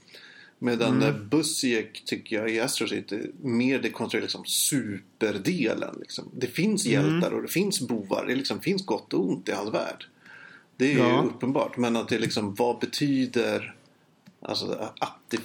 Medan 0.63 1.03
mm. 1.03 1.29
Busiek 1.29 2.05
tycker 2.05 2.37
jag 2.37 2.51
i 2.51 2.61
Astro 2.61 2.89
City 2.89 3.31
mer 3.43 3.79
dekonstruerar 3.79 4.23
liksom 4.23 4.45
superdelen. 4.45 5.97
Liksom. 6.01 6.31
Det 6.35 6.47
finns 6.47 6.87
mm. 6.87 6.93
hjältar 6.93 7.27
mm. 7.27 7.37
och 7.37 7.43
det 7.43 7.53
finns 7.53 7.81
bovar. 7.81 8.25
Det 8.27 8.35
liksom 8.35 8.61
finns 8.61 8.87
gott 8.87 9.15
och 9.15 9.29
ont 9.29 9.49
i 9.49 9.53
hans 9.53 9.75
värld. 9.75 10.07
Det 10.77 10.93
är 10.93 10.99
ja. 10.99 11.23
ju 11.23 11.29
uppenbart. 11.29 11.77
Men 11.77 11.97
att 11.97 12.09
det 12.09 12.19
liksom, 12.19 12.55
vad 12.55 12.79
betyder 12.79 13.75
alltså, 14.43 14.91
att, 15.01 15.19
det, 15.29 15.41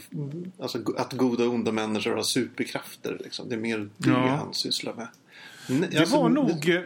alltså, 0.60 0.80
att 0.98 1.14
goda 1.14 1.44
och 1.44 1.54
onda 1.54 1.72
människor 1.72 2.12
har 2.12 2.24
superkrafter. 2.24 3.22
Liksom. 3.24 3.50
Det 3.50 3.56
är 3.56 3.60
mer 3.60 3.90
det 3.98 4.10
ja. 4.10 4.28
han 4.28 4.54
sysslar 4.54 4.94
med. 4.94 5.08
Det 5.92 6.00
alltså, 6.00 6.18
var 6.18 6.30
nog... 6.30 6.82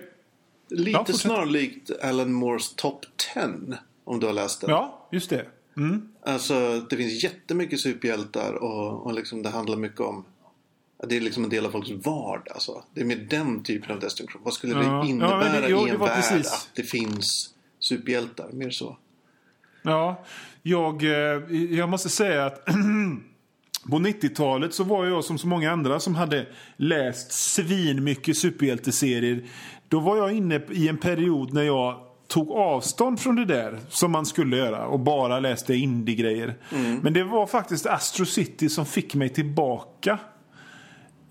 Lite 0.70 1.04
ja, 1.08 1.14
snarlikt 1.14 1.92
Alan 2.02 2.34
Moores 2.34 2.74
Top 2.76 3.06
10. 3.34 3.78
Om 4.04 4.20
du 4.20 4.26
har 4.26 4.34
läst 4.34 4.62
den. 4.62 4.70
Ja, 4.70 5.08
just 5.12 5.30
det. 5.30 5.46
Mm. 5.78 6.10
Alltså 6.26 6.86
det 6.90 6.98
finns 6.98 7.24
jättemycket 7.24 7.80
superhjältar 7.80 8.54
och, 8.54 9.06
och 9.06 9.14
liksom 9.14 9.44
det 9.44 9.50
handlar 9.50 9.78
mycket 9.78 10.00
om 10.00 10.26
det 11.08 11.18
är 11.18 11.22
liksom 11.22 11.44
en 11.44 11.50
del 11.50 11.66
av 11.66 11.72
folks 11.72 11.90
vardag. 11.90 12.54
Alltså. 12.54 12.84
Det 12.94 13.02
är 13.02 13.06
mer 13.06 13.28
den 13.30 13.64
typen 13.64 13.92
av 13.92 14.00
destruktion. 14.00 14.42
Vad 14.46 14.54
skulle 14.54 14.74
ja. 14.74 15.02
det 15.04 15.10
innebära 15.10 15.56
ja, 15.56 15.62
det, 15.62 15.70
jo, 15.70 15.88
i 15.88 15.90
en 15.90 16.00
värld 16.00 16.16
precis. 16.16 16.54
att 16.54 16.70
det 16.76 16.84
finns 16.84 17.54
superhjältar? 17.80 18.50
Mer 18.52 18.70
så. 18.70 18.98
Ja, 19.82 20.24
jag, 20.62 21.04
eh, 21.04 21.56
jag 21.56 21.90
måste 21.90 22.10
säga 22.10 22.46
att 22.46 22.66
på 23.90 23.98
90-talet 23.98 24.74
så 24.74 24.84
var 24.84 25.06
jag 25.06 25.24
som 25.24 25.38
så 25.38 25.48
många 25.48 25.72
andra 25.72 26.00
som 26.00 26.16
hade 26.16 26.48
läst 26.78 27.32
svin 27.32 28.04
mycket 28.04 28.38
superhjälteserier. 28.38 29.50
Då 29.88 30.00
var 30.00 30.18
jag 30.18 30.34
inne 30.34 30.62
i 30.72 30.88
en 30.88 30.98
period 30.98 31.54
när 31.54 31.64
jag 31.64 32.11
tog 32.32 32.52
avstånd 32.52 33.20
från 33.20 33.36
det 33.36 33.46
där 33.46 33.80
som 33.90 34.12
man 34.12 34.26
skulle 34.26 34.58
göra 34.58 34.86
och 34.86 35.00
bara 35.00 35.40
läste 35.40 35.74
indie-grejer. 35.74 36.58
Mm. 36.72 37.00
Men 37.04 37.14
det 37.14 37.24
var 37.24 37.48
faktiskt 37.48 37.86
Astro 37.86 38.26
City 38.26 38.70
som 38.70 38.86
fick 38.86 39.16
mig 39.16 39.30
tillbaka. 39.30 40.20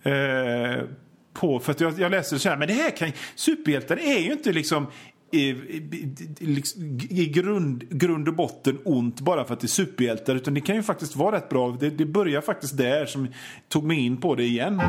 Eh, 0.03 0.85
på, 1.33 1.61
för 1.61 1.73
att 1.73 1.81
jag, 1.81 2.01
jag 2.01 2.11
läste 2.11 2.39
så 2.39 2.49
här, 2.49 2.57
men 2.57 2.69
det 2.69 2.75
här 2.75 2.97
kan 2.97 3.13
superhjältar 3.35 3.97
är 3.97 4.19
ju 4.19 4.33
inte 4.33 4.53
liksom 4.53 4.87
i, 5.33 5.49
i, 5.49 6.63
i, 7.11 7.27
grund, 7.27 7.85
grund 7.91 8.29
och 8.29 8.35
botten 8.35 8.79
ont 8.85 9.21
bara 9.21 9.45
för 9.45 9.55
att 9.55 9.61
det 9.61 9.67
är 9.67 9.69
superhjältar. 9.69 10.35
Utan 10.35 10.55
det 10.55 10.61
kan 10.61 10.77
ju 10.77 10.83
faktiskt 10.83 11.17
vara 11.17 11.37
rätt 11.37 11.49
bra. 11.49 11.77
Det, 11.81 11.91
det 11.91 12.07
börjar 12.07 12.41
faktiskt 12.41 12.77
där 12.77 13.07
som 13.07 13.29
tog 13.69 13.85
mig 13.85 13.99
in 13.99 14.17
på 14.17 14.35
det 14.35 14.45
igen. 14.45 14.81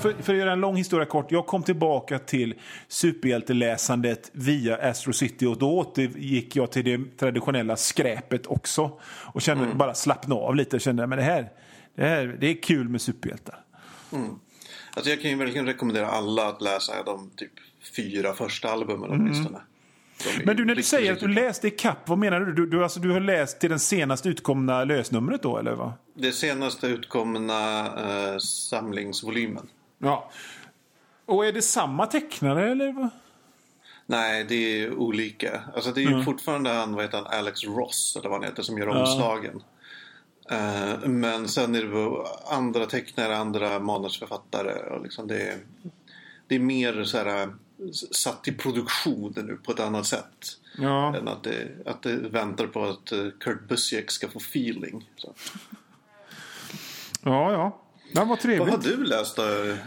För, 0.00 0.22
för 0.22 0.32
att 0.32 0.38
göra 0.38 0.52
en 0.52 0.60
lång 0.60 0.76
historia 0.76 1.06
kort. 1.06 1.32
Jag 1.32 1.46
kom 1.46 1.62
tillbaka 1.62 2.18
till 2.18 2.54
superhjälteläsandet 2.88 4.30
via 4.32 4.90
Astro 4.90 5.12
City 5.12 5.46
och 5.46 5.58
då 5.58 5.78
återgick 5.78 6.56
jag 6.56 6.72
till 6.72 6.84
det 6.84 7.18
traditionella 7.18 7.76
skräpet 7.76 8.46
också. 8.46 9.00
Och 9.04 9.42
kände 9.42 9.64
mm. 9.64 9.78
bara 9.78 9.94
slappna 9.94 10.34
av 10.34 10.56
lite 10.56 10.76
och 10.76 10.82
kände 10.82 11.04
att 11.04 11.10
det 11.10 11.22
här, 11.22 11.48
det 11.94 12.04
här 12.04 12.36
det 12.40 12.46
är 12.46 12.62
kul 12.62 12.88
med 12.88 13.00
superhjältar. 13.00 13.64
Mm. 14.12 14.38
Alltså 14.94 15.10
jag 15.10 15.22
kan 15.22 15.30
ju 15.30 15.36
verkligen 15.36 15.66
rekommendera 15.66 16.06
alla 16.06 16.48
att 16.48 16.62
läsa 16.62 17.02
de 17.02 17.30
typ 17.36 17.52
fyra 17.96 18.32
första 18.32 18.68
albumen 18.68 19.10
mm. 19.10 19.20
åtminstone. 19.20 19.58
Men 20.44 20.56
du, 20.56 20.64
när 20.64 20.74
du 20.74 20.82
säger 20.82 21.12
att 21.12 21.20
du 21.20 21.28
läste 21.28 21.68
i 21.68 21.70
kapp, 21.70 22.08
vad 22.08 22.18
menar 22.18 22.40
du? 22.40 22.52
Du, 22.52 22.66
du, 22.66 22.82
alltså, 22.82 23.00
du 23.00 23.10
har 23.10 23.20
läst 23.20 23.60
till 23.60 23.70
den 23.70 23.80
senaste 23.80 24.28
utkomna 24.28 24.84
lösnumret 24.84 25.42
då, 25.42 25.58
eller 25.58 25.72
vad? 25.72 25.92
Det 26.14 26.32
senaste 26.32 26.86
utkomna 26.86 27.86
eh, 27.86 28.38
samlingsvolymen. 28.38 29.66
Ja. 30.02 30.30
Och 31.26 31.46
är 31.46 31.52
det 31.52 31.62
samma 31.62 32.06
tecknare 32.06 32.70
eller? 32.70 33.10
Nej, 34.06 34.44
det 34.44 34.54
är 34.54 34.94
olika. 34.94 35.60
Alltså 35.74 35.92
det 35.92 36.00
är 36.00 36.02
ju 36.02 36.12
mm. 36.12 36.24
fortfarande 36.24 36.70
han, 36.70 36.94
vad 36.94 37.04
heter 37.04 37.18
han, 37.18 37.38
Alex 37.38 37.64
Ross 37.64 38.16
eller 38.20 38.28
vad 38.28 38.38
han 38.38 38.48
heter 38.48 38.62
som 38.62 38.78
gör 38.78 38.88
omslagen. 38.88 39.62
Uh, 40.52 41.08
men 41.08 41.48
sen 41.48 41.74
är 41.74 41.82
det 41.82 42.28
andra 42.56 42.86
tecknare, 42.86 43.36
andra 43.36 43.78
manusförfattare. 43.78 44.72
Och 44.72 45.02
liksom 45.02 45.26
det, 45.26 45.42
är, 45.42 45.58
det 46.46 46.54
är 46.54 46.60
mer 46.60 47.04
så 47.04 47.18
här, 47.18 47.48
satt 48.10 48.48
i 48.48 48.52
produktion 48.52 49.32
nu 49.36 49.58
på 49.64 49.72
ett 49.72 49.80
annat 49.80 50.06
sätt. 50.06 50.58
Ja. 50.78 51.16
Än 51.16 51.28
att 51.28 51.42
det, 51.42 51.68
att 51.86 52.02
det 52.02 52.16
väntar 52.16 52.66
på 52.66 52.84
att 52.84 53.12
eh, 53.12 53.26
Kurt 53.40 53.68
Busiek 53.68 54.10
ska 54.10 54.28
få 54.28 54.38
feeling. 54.38 55.10
Så. 55.16 55.34
Ja, 57.22 57.52
ja. 57.52 57.80
Det 58.12 58.24
var 58.24 58.36
trevligt. 58.36 58.60
Vad 58.60 58.70
har 58.70 58.96
du 58.96 59.04
läst 59.04 59.36
då, 59.36 59.42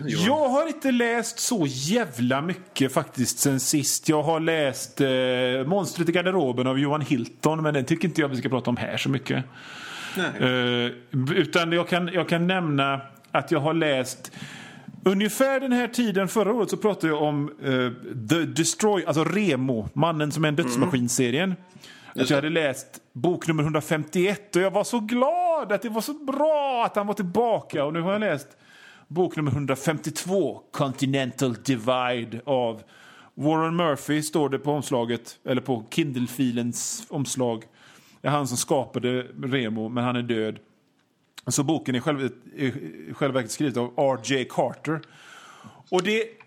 Johan? 0.06 0.25
Jag 0.25 0.50
har 0.50 0.68
inte 0.68 0.92
läst 0.92 1.39
så 1.39 1.65
jävla 1.68 2.42
mycket 2.42 2.94
faktiskt 2.94 3.39
sen 3.39 3.60
sist. 3.60 4.10
Jag 4.10 4.24
har 4.24 4.39
läst 4.39 5.01
eh, 5.01 5.68
Monstret 5.68 6.10
i 6.10 6.12
garderoben 6.12 6.68
av 6.68 6.80
Johan 6.80 7.01
Hilton, 7.01 7.63
men 7.63 7.74
den 7.74 7.86
tycker 7.86 8.08
inte 8.08 8.22
jag 8.22 8.30
vi 8.30 8.36
ska 8.36 8.50
prata 8.50 8.70
om 8.70 8.77
här 8.77 8.98
så 8.98 9.10
mycket. 9.10 9.44
Eh, 10.39 11.15
utan 11.36 11.72
jag 11.72 11.88
kan, 11.88 12.08
jag 12.08 12.30
kan 12.30 12.48
nämna 12.48 13.01
att 13.32 13.51
jag 13.51 13.60
har 13.60 13.74
läst 13.74 14.32
Ungefär 15.06 15.60
den 15.60 15.72
här 15.72 15.88
tiden 15.88 16.27
förra 16.27 16.53
året 16.53 16.70
så 16.70 16.77
pratade 16.77 17.08
jag 17.08 17.22
om 17.22 17.51
uh, 17.65 17.92
The 18.30 18.36
Destroy, 18.36 19.06
alltså 19.06 19.24
Remo, 19.24 19.89
mannen 19.94 20.32
som 20.32 20.44
är 20.44 20.48
en 20.48 20.56
dödsmaskin-serien. 20.56 21.44
Mm. 21.44 22.24
Att 22.24 22.30
jag 22.30 22.38
hade 22.38 22.50
läst 22.50 22.88
bok 23.13 23.48
nummer 23.48 23.63
151 23.63 24.56
och 24.56 24.62
jag 24.62 24.72
var 24.72 24.84
så 24.84 25.00
glad 25.00 25.43
att 25.72 25.82
det 25.82 25.89
var 25.89 26.01
så 26.01 26.13
bra 26.13 26.84
att 26.86 26.96
han 26.96 27.08
var 27.08 27.13
tillbaka. 27.13 27.86
Och 27.86 27.93
nu 27.93 28.01
har 28.01 28.12
jag 28.12 28.20
läst 28.20 28.48
bok 29.08 29.36
nummer 29.36 29.51
152, 29.51 30.62
Continental 30.72 31.53
Divide 31.53 32.41
av 32.46 32.84
Warren 33.34 33.75
Murphy 33.75 34.22
står 34.22 34.50
det 34.50 34.60
på 34.60 34.72
omslaget, 34.72 35.39
eller 35.46 35.62
på 35.62 35.84
Kindle-filens 35.89 37.05
omslag. 37.10 37.63
Det 38.22 38.27
är 38.27 38.32
han 38.32 38.48
som 38.48 38.58
skapade 38.58 39.24
Remo, 39.43 39.89
men 39.89 40.03
han 40.03 40.15
är 40.15 40.22
död. 40.22 40.60
Så 41.48 41.63
boken 41.63 41.96
är 41.96 42.00
i 42.55 43.13
själva 43.13 43.34
verket 43.34 43.51
skriven 43.51 43.84
av 43.84 43.93
R.J. 43.98 44.46
Carter. 44.50 45.01
Och 45.89 46.03
det 46.03 46.43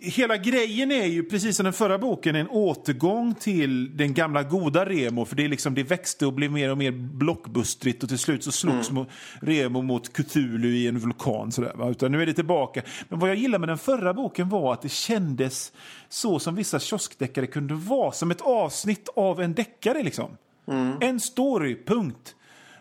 hela 0.00 0.36
grejen 0.36 0.90
är 0.92 1.06
ju, 1.06 1.22
precis 1.22 1.56
som 1.56 1.64
den 1.64 1.72
förra 1.72 1.98
boken, 1.98 2.36
en 2.36 2.48
återgång 2.48 3.34
till 3.34 3.96
den 3.96 4.14
gamla 4.14 4.42
goda 4.42 4.84
Remo. 4.84 5.24
För 5.24 5.36
det, 5.36 5.44
är 5.44 5.48
liksom, 5.48 5.74
det 5.74 5.82
växte 5.82 6.26
och 6.26 6.32
blev 6.32 6.52
mer 6.52 6.70
och 6.70 6.78
mer 6.78 6.90
blockbustrigt 6.90 8.02
och 8.02 8.08
till 8.08 8.18
slut 8.18 8.44
så 8.44 8.52
slogs 8.52 8.90
mm. 8.90 9.06
Remo 9.40 9.82
mot 9.82 10.12
Cthulhu 10.12 10.68
i 10.68 10.88
en 10.88 10.98
vulkan. 10.98 11.52
Sådär, 11.52 11.72
va? 11.74 11.90
Utan 11.90 12.12
nu 12.12 12.22
är 12.22 12.26
det 12.26 12.34
tillbaka. 12.34 12.82
Men 13.08 13.18
vad 13.18 13.30
jag 13.30 13.36
gillade 13.36 13.58
med 13.58 13.68
den 13.68 13.78
förra 13.78 14.14
boken 14.14 14.48
var 14.48 14.72
att 14.72 14.82
det 14.82 14.88
kändes 14.88 15.72
så 16.08 16.38
som 16.38 16.54
vissa 16.54 16.78
kioskdeckare 16.78 17.46
kunde 17.46 17.74
vara. 17.74 18.12
Som 18.12 18.30
ett 18.30 18.40
avsnitt 18.40 19.08
av 19.16 19.40
en 19.40 19.54
deckare 19.54 20.02
liksom. 20.02 20.30
Mm. 20.68 20.96
En 21.00 21.20
story, 21.20 21.84
punkt. 21.86 22.35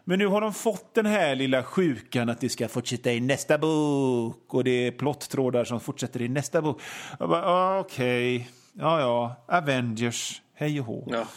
Men 0.07 0.19
nu 0.19 0.27
har 0.27 0.41
de 0.41 0.53
fått 0.53 0.93
den 0.93 1.05
här 1.05 1.35
lilla 1.35 1.63
sjukan 1.63 2.29
att 2.29 2.41
det 2.41 2.49
ska 2.49 2.67
fortsätta 2.67 3.13
i 3.13 3.19
nästa 3.19 3.57
bok 3.57 4.53
och 4.53 4.63
det 4.63 4.87
är 4.87 4.91
plottrådar 4.91 5.65
som 5.65 5.79
fortsätter 5.79 6.21
i 6.21 6.27
nästa 6.27 6.61
bok. 6.61 6.81
Ah, 7.19 7.79
okej, 7.79 8.35
okay. 8.35 8.47
ja 8.73 8.99
ja, 8.99 9.45
Avengers, 9.47 10.41
hej 10.55 10.79
och 10.79 10.85
hå. 10.85 11.07
Ja, 11.11 11.27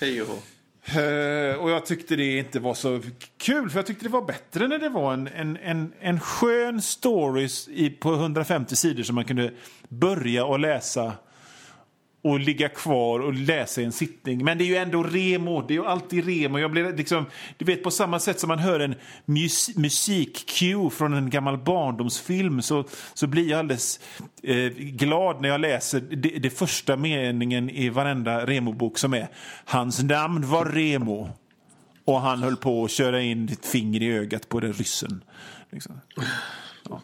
hej 0.00 0.22
och 0.22 0.28
hå. 0.28 0.34
Uh, 0.96 1.56
och 1.56 1.70
jag 1.70 1.86
tyckte 1.86 2.16
det 2.16 2.38
inte 2.38 2.60
var 2.60 2.74
så 2.74 3.00
kul, 3.36 3.70
för 3.70 3.78
jag 3.78 3.86
tyckte 3.86 4.04
det 4.04 4.10
var 4.10 4.22
bättre 4.22 4.68
när 4.68 4.78
det 4.78 4.88
var 4.88 5.12
en, 5.12 5.26
en, 5.26 5.56
en, 5.56 5.92
en 6.00 6.20
skön 6.20 6.82
stories 6.82 7.68
i, 7.68 7.90
på 7.90 8.14
150 8.14 8.76
sidor 8.76 9.02
som 9.02 9.14
man 9.14 9.24
kunde 9.24 9.52
börja 9.88 10.44
och 10.44 10.58
läsa 10.58 11.12
och 12.24 12.40
ligga 12.40 12.68
kvar 12.68 13.20
och 13.20 13.34
läsa 13.34 13.80
i 13.80 13.84
en 13.84 13.92
sittning. 13.92 14.44
Men 14.44 14.58
det 14.58 14.64
är 14.64 14.66
ju 14.66 14.76
ändå 14.76 15.02
remo. 15.02 15.62
Det 15.62 15.74
är 15.74 15.76
ju 15.76 15.86
alltid 15.86 16.26
remo. 16.26 16.58
Jag 16.58 16.70
blir 16.70 16.96
liksom, 16.96 17.26
du 17.56 17.64
vet 17.64 17.82
på 17.82 17.90
samma 17.90 18.18
sätt 18.18 18.40
som 18.40 18.48
man 18.48 18.58
hör 18.58 18.80
en 18.80 18.94
mus 19.24 19.76
musik-cue 19.76 20.90
från 20.90 21.14
en 21.14 21.30
gammal 21.30 21.58
barndomsfilm 21.58 22.62
så, 22.62 22.84
så 23.14 23.26
blir 23.26 23.50
jag 23.50 23.58
alldeles 23.58 24.00
eh, 24.42 24.68
glad 24.76 25.40
när 25.40 25.48
jag 25.48 25.60
läser 25.60 26.00
det, 26.00 26.28
det 26.28 26.50
första 26.50 26.96
meningen 26.96 27.70
i 27.70 27.88
varenda 27.88 28.46
Remo-bok 28.46 28.98
som 28.98 29.14
är 29.14 29.28
Hans 29.64 30.02
namn 30.02 30.48
var 30.48 30.64
Remo. 30.64 31.30
Och 32.04 32.20
han 32.20 32.42
höll 32.42 32.56
på 32.56 32.84
att 32.84 32.90
köra 32.90 33.20
in 33.20 33.48
ett 33.48 33.66
finger 33.66 34.02
i 34.02 34.12
ögat 34.12 34.48
på 34.48 34.60
den 34.60 34.72
ryssen. 34.72 35.24
Liksom. 35.70 36.00
Ja. 36.88 37.02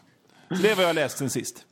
Det 0.61 0.69
är 0.69 0.75
vad 0.75 0.83
jag 0.83 0.89
har 0.89 0.93
läst 0.93 1.17
sen 1.17 1.29
sist. 1.29 1.65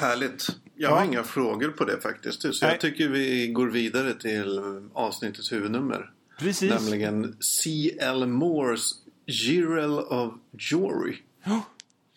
Härligt. 0.00 0.46
Jag 0.80 0.90
har 0.90 0.98
ja. 0.98 1.04
inga 1.04 1.22
frågor 1.22 1.68
på 1.68 1.84
det 1.84 2.00
faktiskt. 2.00 2.42
Så 2.42 2.48
Nej. 2.48 2.56
jag 2.60 2.80
tycker 2.80 3.08
vi 3.08 3.48
går 3.48 3.66
vidare 3.66 4.14
till 4.14 4.60
avsnittets 4.92 5.52
huvudnummer. 5.52 6.12
Precis. 6.38 6.70
Nämligen 6.70 7.36
C.L. 7.40 8.26
Moores 8.26 8.90
Girel 9.26 9.98
of 9.98 10.34
Jory. 10.52 11.16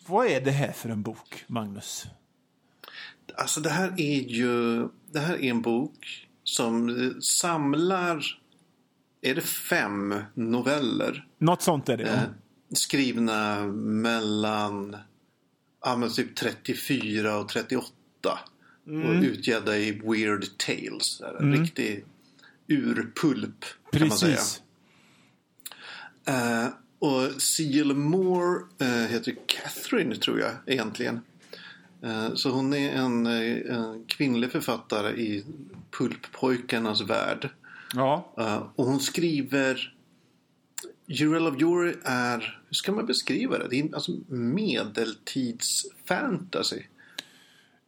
vad 0.06 0.26
är 0.26 0.40
det 0.40 0.50
här 0.50 0.72
för 0.72 0.88
en 0.88 1.02
bok, 1.02 1.44
Magnus? 1.46 2.06
Alltså 3.34 3.60
det 3.60 3.70
här 3.70 3.94
är 3.96 4.20
ju 4.20 4.88
det 5.12 5.18
här 5.20 5.34
är 5.34 5.50
en 5.50 5.62
bok 5.62 6.28
som 6.44 7.14
samlar, 7.22 8.24
är 9.20 9.34
det 9.34 9.40
fem 9.40 10.14
noveller? 10.34 11.26
Något 11.38 11.62
sånt 11.62 11.88
är 11.88 11.96
det, 11.96 12.04
Eh, 12.04 12.22
skrivna 12.74 13.66
mellan 13.72 14.96
ja, 15.84 15.96
men 15.96 16.12
typ 16.12 16.36
34 16.36 17.38
och 17.38 17.48
38. 17.48 17.88
Och 18.86 19.22
utgivna 19.22 19.76
i 19.76 20.00
Weird 20.04 20.58
Tales. 20.58 21.20
Här, 21.20 21.36
En 21.40 21.52
riktig 21.56 22.04
urpulp 22.66 23.64
kan 23.92 24.08
man 24.08 24.18
säga. 24.18 24.38
Eh, 26.24 26.66
och 26.98 27.42
C.L. 27.42 27.94
Moore 27.94 28.62
eh, 28.78 28.86
heter 28.88 29.36
Catherine 29.46 30.16
tror 30.16 30.40
jag 30.40 30.50
egentligen. 30.66 31.20
Eh, 32.02 32.34
så 32.34 32.50
hon 32.50 32.74
är 32.74 32.90
en, 32.90 33.26
en 33.26 34.04
kvinnlig 34.06 34.52
författare 34.52 35.20
i 35.20 35.44
pulppojkarnas 35.90 37.00
värld. 37.00 37.48
Ja. 37.94 38.32
Och 38.76 38.84
hon 38.84 39.00
skriver 39.00 39.94
Jurel 41.06 41.46
of 41.46 41.60
Jury 41.60 41.94
är, 42.04 42.60
hur 42.68 42.74
ska 42.74 42.92
man 42.92 43.06
beskriva 43.06 43.58
det? 43.58 43.68
Det 43.68 43.80
är 43.80 43.94
alltså 43.94 44.12
medeltidsfantasy. 44.28 46.82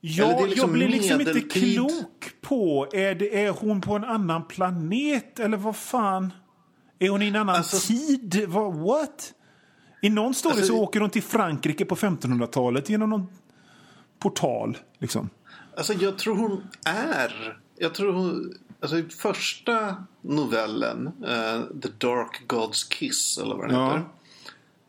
Ja, 0.07 0.41
liksom 0.45 0.57
jag 0.61 0.73
blir 0.73 0.89
liksom 0.89 1.21
inte 1.21 1.35
medeltid. 1.35 1.75
klok 1.75 2.31
på, 2.41 2.89
är, 2.93 3.15
det, 3.15 3.45
är 3.45 3.51
hon 3.51 3.81
på 3.81 3.95
en 3.97 4.05
annan 4.05 4.49
planet 4.49 5.41
eller 5.41 5.57
vad 5.57 5.77
fan? 5.77 6.33
Är 6.99 7.09
hon 7.09 7.23
i 7.23 7.29
en 7.29 7.37
annan 7.37 7.55
Alltså- 7.57 7.87
tid? 7.93 8.45
Vad, 8.49 8.75
what? 8.75 9.33
I 10.03 10.11
någon 10.11 10.35
story 10.35 10.53
Alltså- 10.57 10.67
så 10.67 10.79
åker 10.83 11.01
hon 11.01 11.11
till 11.11 11.23
Frankrike 11.23 11.85
på 11.85 11.95
1500-talet 11.97 12.89
genom 12.89 13.11
någon 13.11 13.27
portal. 14.19 14.79
Liksom. 14.99 15.31
Alltså 15.77 15.93
jag 15.93 16.19
tror 16.19 16.37
hon 16.37 16.63
är, 16.87 17.59
jag 17.79 17.95
tror 17.95 18.13
hon, 18.13 18.55
alltså 18.81 18.99
i 18.99 19.03
första 19.03 19.97
novellen, 20.21 21.07
eh, 21.07 21.61
The 21.83 21.89
Dark 21.99 22.43
God's 22.49 22.91
Kiss 22.93 23.39
eller 23.39 23.55
vad 23.55 23.69
den 23.69 23.77
Ja. 23.81 23.87
heter. 23.89 24.05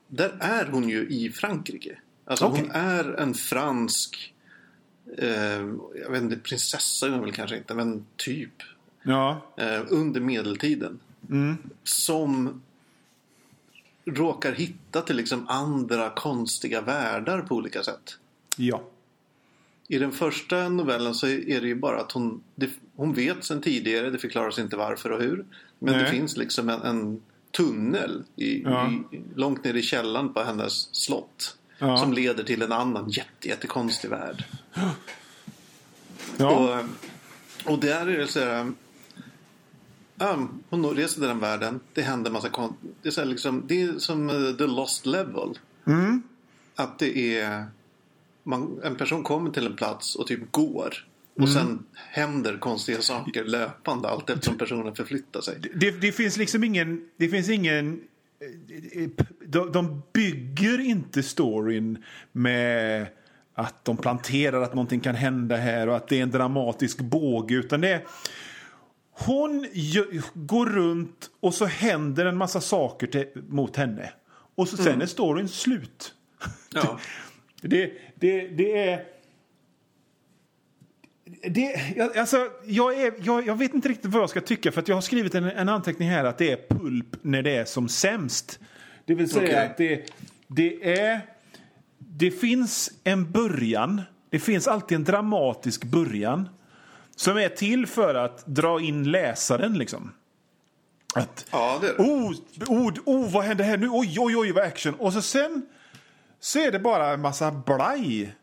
Där 0.08 0.38
är 0.40 0.66
hon 0.72 0.90
ju 0.90 1.08
i 1.08 1.30
Frankrike. 1.32 1.98
Alltså 2.28 2.46
Okej. 2.46 2.62
hon 2.62 2.72
är 2.72 3.04
en 3.20 3.34
fransk, 3.34 4.34
eh, 5.18 5.30
jag 6.02 6.12
vet 6.12 6.22
inte, 6.22 6.36
prinsessa 6.36 7.06
är 7.08 7.12
hon 7.12 7.22
väl 7.22 7.32
kanske 7.34 7.58
inte, 7.58 7.74
men 7.74 8.06
typ. 8.16 8.54
Ja. 9.04 9.42
eh, 9.58 9.82
under 9.90 10.22
medeltiden. 10.22 11.00
Som 11.84 12.62
råkar 14.06 14.52
hitta 14.52 15.02
till 15.02 15.16
liksom 15.16 15.48
andra 15.48 16.10
konstiga 16.10 16.82
världar 16.82 17.42
på 17.42 17.56
olika 17.56 17.84
sätt. 17.84 18.18
ja. 18.58 18.84
I 19.88 19.98
den 19.98 20.12
första 20.12 20.70
novellen 20.70 21.14
så 21.14 21.28
är 21.28 21.62
det 21.62 21.68
ju 21.68 21.76
bara 21.76 22.02
att 22.02 22.12
hon, 22.12 22.44
det, 22.56 22.70
hon 22.96 23.14
vet 23.14 23.44
sedan 23.44 23.62
tidigare, 23.62 24.10
det 24.10 24.18
förklaras 24.18 24.60
inte 24.60 24.78
varför 24.78 25.12
och 25.12 25.22
hur. 25.22 25.46
Men 25.80 25.94
det 25.94 26.02
Nej. 26.02 26.12
finns 26.12 26.38
liksom 26.38 26.70
en, 26.70 26.82
en 26.82 27.22
tunnel 27.52 28.24
i, 28.36 28.62
Ja. 28.64 28.92
i, 29.12 29.22
långt 29.36 29.64
ner 29.64 29.74
i 29.74 29.82
källaren 29.82 30.34
på 30.34 30.44
hennes 30.44 30.96
slott. 30.96 31.58
Ja. 31.79 31.98
Som 31.98 32.13
leder 32.13 32.44
till 32.44 32.62
en 32.62 32.72
annan 32.72 33.10
jätte, 33.10 33.48
jättekonstig 33.48 34.10
värld. 34.10 34.44
ja. 36.38 36.79
Och, 37.65 37.72
och 37.74 37.79
där 37.79 38.08
är 38.08 38.17
det 38.17 38.27
så 38.27 38.39
här... 38.39 38.72
Um, 40.20 40.63
hon 40.70 40.86
reser 40.96 41.13
till 41.20 41.27
den 41.27 41.39
världen. 41.39 41.79
Det 41.94 42.01
händer 42.01 42.32
massa 42.32 42.50
kon- 42.50 42.75
det 43.01 43.08
är, 43.10 43.12
så 43.12 43.22
här 43.22 43.27
liksom, 43.27 43.63
det 43.67 43.82
är 43.82 44.00
som 44.00 44.29
eh, 44.29 44.55
The 44.58 44.67
Lost 44.67 45.05
Level. 45.05 45.60
Mm. 45.88 46.24
Att 46.75 47.00
det 47.00 47.39
är... 47.39 47.65
Man, 48.44 48.79
en 48.84 48.96
person 48.96 49.24
kommer 49.24 49.51
till 49.51 49.65
en 49.65 49.75
plats 49.75 50.15
och 50.15 50.27
typ 50.27 50.51
går. 50.51 51.08
Och 51.36 51.41
Mm. 51.41 51.53
sen 51.53 51.86
händer 51.96 52.58
konstiga 52.58 53.01
saker 53.01 53.44
löpande 53.46 54.10
allt 54.10 54.29
eftersom 54.29 54.58
personen 54.58 54.96
förflyttar 54.96 55.41
sig. 55.41 55.60
Det, 55.75 55.91
det 55.91 56.12
finns 56.12 56.38
liksom 56.38 56.63
ingen... 56.63 57.10
Det 57.17 57.29
finns 57.29 57.50
ingen 57.50 57.88
eh, 57.88 57.94
eh, 57.94 58.00
de, 59.46 59.72
de 59.72 60.02
bygger 60.14 60.80
inte 60.80 61.24
storyn 61.24 62.04
med 62.32 63.08
att 63.53 63.86
de 63.86 63.98
planterar 63.98 64.62
att 64.62 64.74
någonting 64.74 65.00
kan 65.00 65.16
hända 65.16 65.55
här 65.55 65.90
och 65.90 65.96
att 65.96 66.08
det 66.08 66.20
är 66.20 66.24
en 66.24 66.31
dramatisk 66.31 67.00
båge. 67.00 67.55
Utan 67.55 67.81
det 67.81 67.94
är... 67.94 68.05
Hon 69.12 69.68
går 70.34 70.66
runt 70.66 71.29
och 71.40 71.53
så 71.53 71.66
händer 71.66 72.25
en 72.25 72.38
massa 72.38 72.62
saker 72.62 73.08
till, 73.08 73.27
mot 73.48 73.75
henne. 73.75 74.10
Och 74.55 74.68
så, 74.68 74.77
sen 74.77 75.01
är 75.01 75.05
storyn 75.05 75.50
slut. 75.50 76.14
Ja. 76.74 77.00
Det, 77.62 77.92
det, 78.16 78.48
det 78.48 78.90
är... 78.90 79.15
Det, 81.50 81.94
jag- 81.96 82.18
alltså, 82.18 82.48
jag, 82.66 83.01
är, 83.01 83.14
jag, 83.24 83.48
jag 83.48 83.55
vet 83.55 83.74
inte 83.74 83.90
riktigt 83.90 84.11
vad 84.11 84.22
jag 84.22 84.29
ska 84.29 84.42
tycka 84.42 84.72
för 84.72 84.83
jag 84.88 84.96
har 84.96 85.01
skrivit 85.01 85.35
en, 85.35 85.44
en 85.44 85.70
anteckning 85.70 86.09
här 86.09 86.25
att 86.25 86.38
det 86.38 86.51
är 86.51 86.75
pulp 86.77 87.07
när 87.22 87.42
det 87.42 87.55
är 87.55 87.66
som 87.66 87.90
sämst. 87.90 88.59
Det 89.05 89.16
vill 89.16 89.29
säga 89.29 89.44
Okej. 89.44 89.66
att 89.66 89.77
det, 89.77 90.05
det 90.48 91.00
är... 91.00 91.22
Det 91.98 92.31
finns 92.31 92.92
en 93.03 93.31
början. 93.31 94.01
Det 94.29 94.40
finns 94.40 94.68
alltid 94.68 94.96
en 94.96 95.03
dramatisk 95.03 95.83
början. 95.83 96.50
Som 97.16 97.38
är 97.38 97.50
till 97.50 97.88
för 97.88 98.16
att 98.16 98.46
dra 98.46 98.81
in 98.81 99.11
läsaren 99.11 99.77
liksom. 99.77 100.11
Att, 101.16 101.46
ja, 101.51 101.77
det 101.81 101.88
är 101.88 101.94
det. 101.98 102.03
oh, 102.03 102.33
oh, 102.68 102.94
oh, 103.05 103.31
vad 103.33 103.44
händer 103.44 103.64
här 103.66 103.77
nu? 103.77 103.90
Oj, 103.92 104.16
oj, 104.20 104.35
oj, 104.38 104.51
vad 104.51 104.64
action. 104.64 104.94
Och 104.94 105.14
så 105.14 105.22
sen 105.22 105.66
så 106.40 106.59
är 106.59 106.72
det 106.72 106.79
bara 106.79 107.14
en 107.14 107.22
massa 107.22 107.51
blaj 107.51 108.35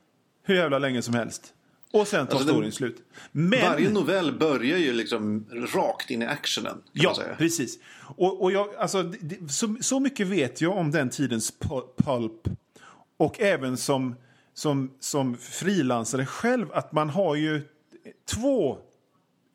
hur 0.42 0.54
jävla 0.54 0.78
länge 0.78 1.02
som 1.02 1.14
helst. 1.14 1.54
Och 1.92 2.08
sen 2.08 2.26
tar 2.26 2.32
Alltså, 2.32 2.46
den- 2.46 2.54
storyn 2.54 2.72
slut. 2.72 2.96
Men... 3.32 3.60
Varje 3.60 3.90
novell 3.90 4.32
börjar 4.38 4.78
ju 4.78 4.92
liksom 4.92 5.46
rakt 5.74 6.10
in 6.10 6.22
i 6.22 6.26
actionen. 6.26 6.82
Ja, 6.92 7.16
precis. 7.38 7.78
Och, 8.16 8.42
och 8.42 8.52
jag, 8.52 8.74
alltså, 8.74 9.02
det, 9.02 9.52
så, 9.52 9.76
så 9.80 10.00
mycket 10.00 10.26
vet 10.26 10.60
jag 10.60 10.76
om 10.76 10.90
den 10.90 11.10
tidens 11.10 11.52
pu- 11.60 11.88
pulp. 11.96 12.48
Och 13.16 13.40
även 13.40 13.76
som, 13.76 14.16
som, 14.54 14.90
som 15.00 15.36
frilansare 15.36 16.26
själv, 16.26 16.66
att 16.72 16.92
man 16.92 17.10
har 17.10 17.34
ju 17.34 17.62
två, 18.30 18.78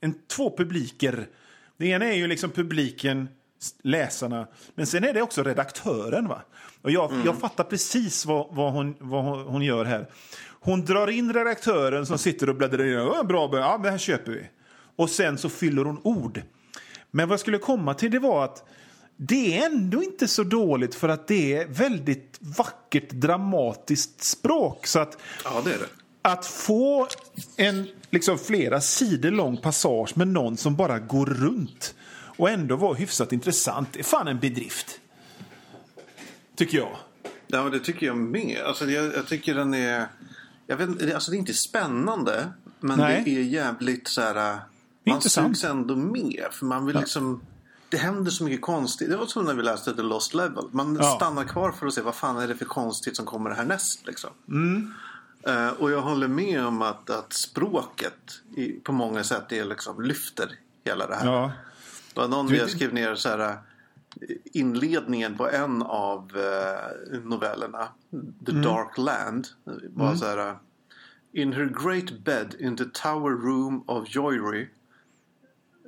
en, 0.02 0.15
två 0.28 0.58
publiker. 0.58 1.28
Det 1.78 1.88
ena 1.88 2.06
är 2.06 2.15
ju 2.15 2.28
liksom 2.28 2.50
publiken, 2.50 3.30
läsarna, 3.84 4.47
men 4.76 4.86
sen 4.88 5.04
är 5.04 5.13
det 5.13 5.21
också 5.21 5.43
redaktören. 5.43 6.28
va? 6.28 6.41
Och 6.82 6.91
jag, 6.91 7.12
jag 7.26 7.38
fattar 7.39 7.63
precis 7.63 8.26
vad, 8.26 8.47
vad, 8.56 8.73
hon, 8.73 8.95
vad 9.00 9.45
hon 9.45 9.62
gör 9.62 9.86
här. 9.86 10.08
Hon 10.67 10.86
drar 10.86 11.08
in 11.08 11.34
redaktören 11.34 12.06
som 12.06 12.17
sitter 12.17 12.49
och 12.49 12.56
bläddrar 12.56 12.86
i 12.86 12.97
"Åh, 12.97 13.23
bra, 13.23 13.47
bra, 13.47 13.60
ja, 13.60 13.77
det 13.84 13.91
här 13.91 13.97
köper 13.97 14.32
vi. 14.32 14.49
Och 14.95 15.10
sen 15.10 15.38
så 15.38 15.49
fyller 15.49 15.86
hon 15.86 15.99
ord. 16.03 16.41
Men 17.12 17.27
vad 17.30 17.34
jag 17.34 17.39
skulle 17.39 17.58
komma 17.58 17.93
till 17.93 18.12
det 18.12 18.19
var 18.19 18.43
att 18.43 18.63
det 19.17 19.58
är 19.58 19.65
ändå 19.65 20.03
inte 20.03 20.27
så 20.27 20.43
dåligt 20.43 20.95
för 20.95 21.10
att 21.10 21.27
det 21.27 21.56
är 21.58 21.67
väldigt 21.67 22.38
vackert 22.58 23.10
dramatiskt 23.10 24.23
språk. 24.23 24.88
Så 24.88 24.99
att, 24.99 25.17
Ja, 25.43 25.62
det 25.65 25.73
är 25.73 25.77
det. 25.77 25.88
att 26.21 26.45
få 26.45 27.08
en 27.58 27.88
liksom 28.10 28.38
flera 28.39 28.82
sidor 28.82 29.32
lång 29.32 29.58
passage 29.58 30.17
med 30.17 30.27
någon 30.27 30.58
som 30.58 30.75
bara 30.75 30.99
går 30.99 31.25
runt 31.25 31.95
och 32.38 32.49
ändå 32.49 32.75
vara 32.75 32.93
hyfsat 32.93 33.32
intressant 33.34 33.95
är 33.95 34.03
fan 34.03 34.27
en 34.27 34.39
bedrift. 34.39 34.99
Tycker 36.56 36.77
jag. 36.77 36.97
Ja, 37.47 37.63
men 37.63 37.71
det 37.71 37.80
tycker 37.80 38.06
jag 38.06 38.17
med. 38.17 38.58
Alltså, 38.65 38.86
jag, 38.86 39.06
jag 39.15 39.27
tycker 39.27 39.56
den 39.56 39.73
är... 39.73 40.08
Jag 40.67 40.77
vet, 40.77 41.13
alltså, 41.13 41.32
det 41.32 41.38
är 41.38 41.39
inte 41.39 41.53
spännande, 41.53 42.47
men 42.80 42.99
Nej. 42.99 43.21
det 43.25 43.38
är 43.38 43.41
jävligt 43.43 44.08
så 44.08 44.21
här... 44.21 44.51
äh, 44.53 44.58
Man 45.06 45.21
sugs 45.21 45.63
ändå 45.63 45.95
med. 45.95 46.47
För 46.51 46.65
man 46.65 46.86
vill 46.86 46.95
liksom... 46.95 47.41
Det 47.89 47.97
händer 47.97 48.32
så 48.32 48.43
mycket 48.43 48.62
konstigt. 48.62 49.10
Det 49.10 49.17
var 49.17 49.25
som 49.25 49.45
när 49.45 49.53
vi 49.53 49.63
läste 49.63 49.95
The 49.95 50.01
Lost 50.01 50.34
Level. 50.34 50.65
Man 50.71 50.95
Ja. 51.01 51.15
stannar 51.15 51.43
kvar 51.43 51.71
för 51.71 51.88
att 51.88 51.93
se 51.93 52.01
vad 52.01 52.15
fan 52.15 52.38
är 52.38 52.47
det 52.47 52.56
för 52.56 52.65
konstigt 52.65 53.15
som 53.15 53.25
kommer 53.25 53.49
härnäst. 53.49 54.08
Liksom. 54.08 54.30
Mm. 54.47 54.93
Eh, 55.43 55.67
och 55.69 55.91
jag 55.91 56.01
håller 56.01 56.27
med 56.27 56.65
om 56.65 56.82
att, 56.82 57.10
att 57.10 57.34
språket 57.34 58.41
i, 58.56 58.71
på 58.71 58.91
många 58.91 59.23
sätt 59.23 59.51
är 59.51 59.65
liksom, 59.65 60.01
lyfter 60.01 60.51
hela 60.86 61.08
det 61.08 61.15
här. 61.15 61.25
Ja. 61.25 61.51
Det 62.13 62.19
var 62.19 62.27
någon 62.27 62.60
har 62.60 62.67
skrivit 62.67 62.93
ner 62.93 63.15
så 63.15 63.30
här, 63.30 63.58
inledningen 64.43 65.38
på 65.38 65.49
en 65.49 65.82
av 65.82 66.32
eh, 66.36 67.19
novellerna, 67.23 67.88
The 68.45 68.51
Mm. 68.51 68.63
Dark 68.63 68.97
Land, 68.97 69.47
var 69.89 70.15
så 70.15 70.25
här. 70.25 70.56
In 71.32 71.53
her 71.53 71.65
great 71.84 72.19
bed 72.23 72.56
in 72.60 72.77
the 72.77 72.86
tower 72.86 73.32
room 73.32 73.84
of 73.88 74.08
Joyry 74.15 74.67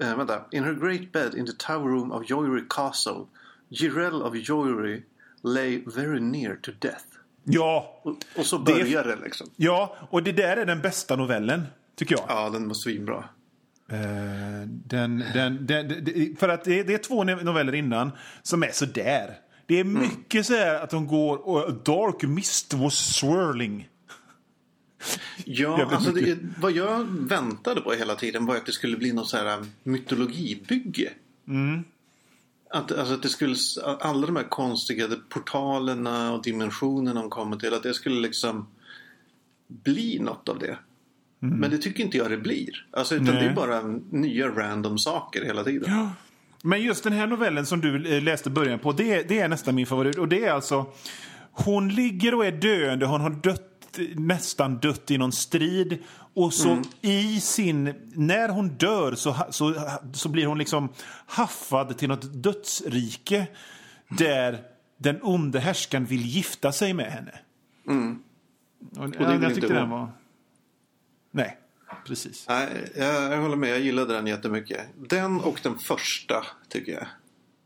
eh, 0.02 0.18
vänta. 0.18 0.42
In 0.52 0.63
her 0.63 0.74
great 0.74 1.12
bed 1.12 1.36
in 1.36 1.46
the 1.46 1.54
tower 1.54 1.88
room 1.88 2.12
of 2.12 2.24
Joyry 2.30 2.63
Castle 2.70 3.26
Jirel 3.70 4.22
of 4.22 4.36
Joyry 4.36 5.04
lay 5.44 5.84
very 5.86 6.20
near 6.20 6.56
to 6.56 6.72
death. 6.80 7.04
Ja, 7.44 8.00
Och, 8.04 8.15
och 8.38 8.46
så 8.46 8.58
Det- 8.58 8.74
börjar 8.74 9.04
det 9.04 9.15
liksom. 9.24 9.48
ja, 9.56 9.96
och 10.10 10.24
det 10.24 10.32
där 10.32 10.58
är 10.58 10.65
den 10.65 10.82
bästa 10.82 11.15
novellen, 11.15 11.62
tycker 11.96 12.15
jag. 12.15 12.26
Ja, 12.28 12.50
den 12.50 12.68
var 12.68 12.74
svinbra. 12.74 13.24
Eh, 13.91 14.67
den, 14.67 15.23
den, 15.34 15.65
den, 15.65 16.36
för 16.39 16.49
att 16.49 16.63
det, 16.63 16.93
är 16.93 16.97
två 16.97 17.23
noveller 17.23 17.75
innan 17.75 18.12
som 18.43 18.63
är 18.63 18.71
sådär. 18.71 19.38
Det 19.65 19.80
är 19.80 19.84
mycket 19.84 20.45
så 20.45 20.54
här 20.54 20.84
att 20.84 20.89
de 20.89 21.08
går 21.08 21.38
och 21.47 21.73
dark 21.73 22.23
mist 22.23 22.73
was 22.73 23.15
swirling. 23.15 23.89
Ja, 25.45 25.86
alltså 25.91 26.12
det, 26.12 26.38
vad 26.58 26.71
jag 26.71 27.04
väntade 27.10 27.82
på 27.82 27.91
hela 27.91 28.15
tiden 28.15 28.45
var 28.45 28.56
att 28.56 28.65
det 28.65 28.71
skulle 28.71 28.97
bli 28.97 29.13
något 29.13 29.30
så 29.30 29.38
här 29.38 29.65
mytologibygge. 29.84 31.10
Mm. 31.47 31.84
Att, 32.69 32.91
alltså 32.91 33.13
att 33.13 33.21
det 33.21 33.30
skulle, 33.30 33.56
alla 33.99 34.28
de 34.28 34.36
här 34.36 34.49
konstiga 34.49 35.08
portalerna 35.30 36.34
och 36.34 36.43
dimensionerna 36.43 37.21
de 37.21 37.30
kommer 37.30 37.58
till, 37.58 37.73
att 37.73 37.84
det 37.84 37.93
skulle 37.93 38.19
liksom 38.19 38.67
bli 39.67 40.19
något 40.19 40.49
av 40.49 40.60
det. 40.60 40.78
Men 41.39 41.71
det 41.71 41.78
tycker 41.78 42.04
inte 42.04 42.17
jag 42.17 42.32
det 42.32 42.38
blir. 42.38 42.69
Alltså, 42.91 43.15
utan 43.15 43.28
Mm. 43.28 43.36
Nej. 43.39 43.45
det 43.45 43.52
är 43.52 43.56
bara 43.56 43.82
nya 44.12 44.47
random 44.47 44.97
saker 44.97 45.45
hela 45.45 45.63
tiden. 45.63 45.91
Ja. 45.93 46.12
Men 46.63 46.82
just 46.82 47.04
den 47.04 47.13
här 47.13 47.28
novellen 47.28 47.65
som 47.65 47.82
du 47.82 48.15
eh, 48.17 48.23
läste 48.23 48.49
början 48.49 48.80
på, 48.80 48.91
det, 48.91 49.13
är- 49.13 49.23
det 49.28 49.39
är 49.39 49.47
nästan 49.47 49.75
min 49.75 49.86
favorit. 49.86 50.17
Och 50.17 50.28
det 50.28 50.45
är 50.45 50.52
alltså, 50.52 50.86
hon 51.52 51.89
ligger 51.89 52.36
och 52.36 52.45
är 52.45 52.52
döende, 52.52 53.06
hon 53.06 53.21
har 53.21 53.30
dött, 53.30 53.99
nästan 54.15 54.78
dött 54.78 55.12
i 55.12 55.17
någon 55.17 55.32
strid. 55.32 55.97
Och 56.34 56.54
så 56.54 56.82
i 57.02 57.39
sin, 57.41 57.93
när 58.13 58.49
hon 58.49 58.67
dör 58.69 59.15
så, 59.15 59.36
så, 59.49 59.73
så 60.13 60.30
blir 60.30 60.45
hon 60.45 60.58
liksom 60.58 60.89
haffad 61.25 61.97
till 61.97 62.08
något 62.10 62.43
dödsrike. 62.43 63.47
Där 64.17 64.62
den 64.97 65.19
onde 65.21 65.60
härskaren 65.60 66.06
vill 66.06 66.25
gifta 66.25 66.71
sig 66.71 66.93
med 66.93 67.06
henne. 67.12 67.32
Och, 68.97 69.10
det 69.10 69.17
är 69.17 69.28
väl 69.28 69.43
jag 69.43 69.56
tyckte 69.56 69.73
den 69.73 69.89
var... 69.89 70.08
Nej, 71.32 71.58
precis. 72.08 72.46
Nej, 72.50 72.92
jag, 72.96 73.34
jag 73.34 73.42
håller 73.42 73.56
med. 73.56 73.70
Jag 73.70 73.80
gillade 73.80 74.13
den 74.13 74.28
jättemycket. 74.28 74.80
Den 75.10 75.39
och 75.39 75.60
den 75.63 75.78
första, 75.78 76.46
tycker 76.70 76.92
jag. 76.92 77.08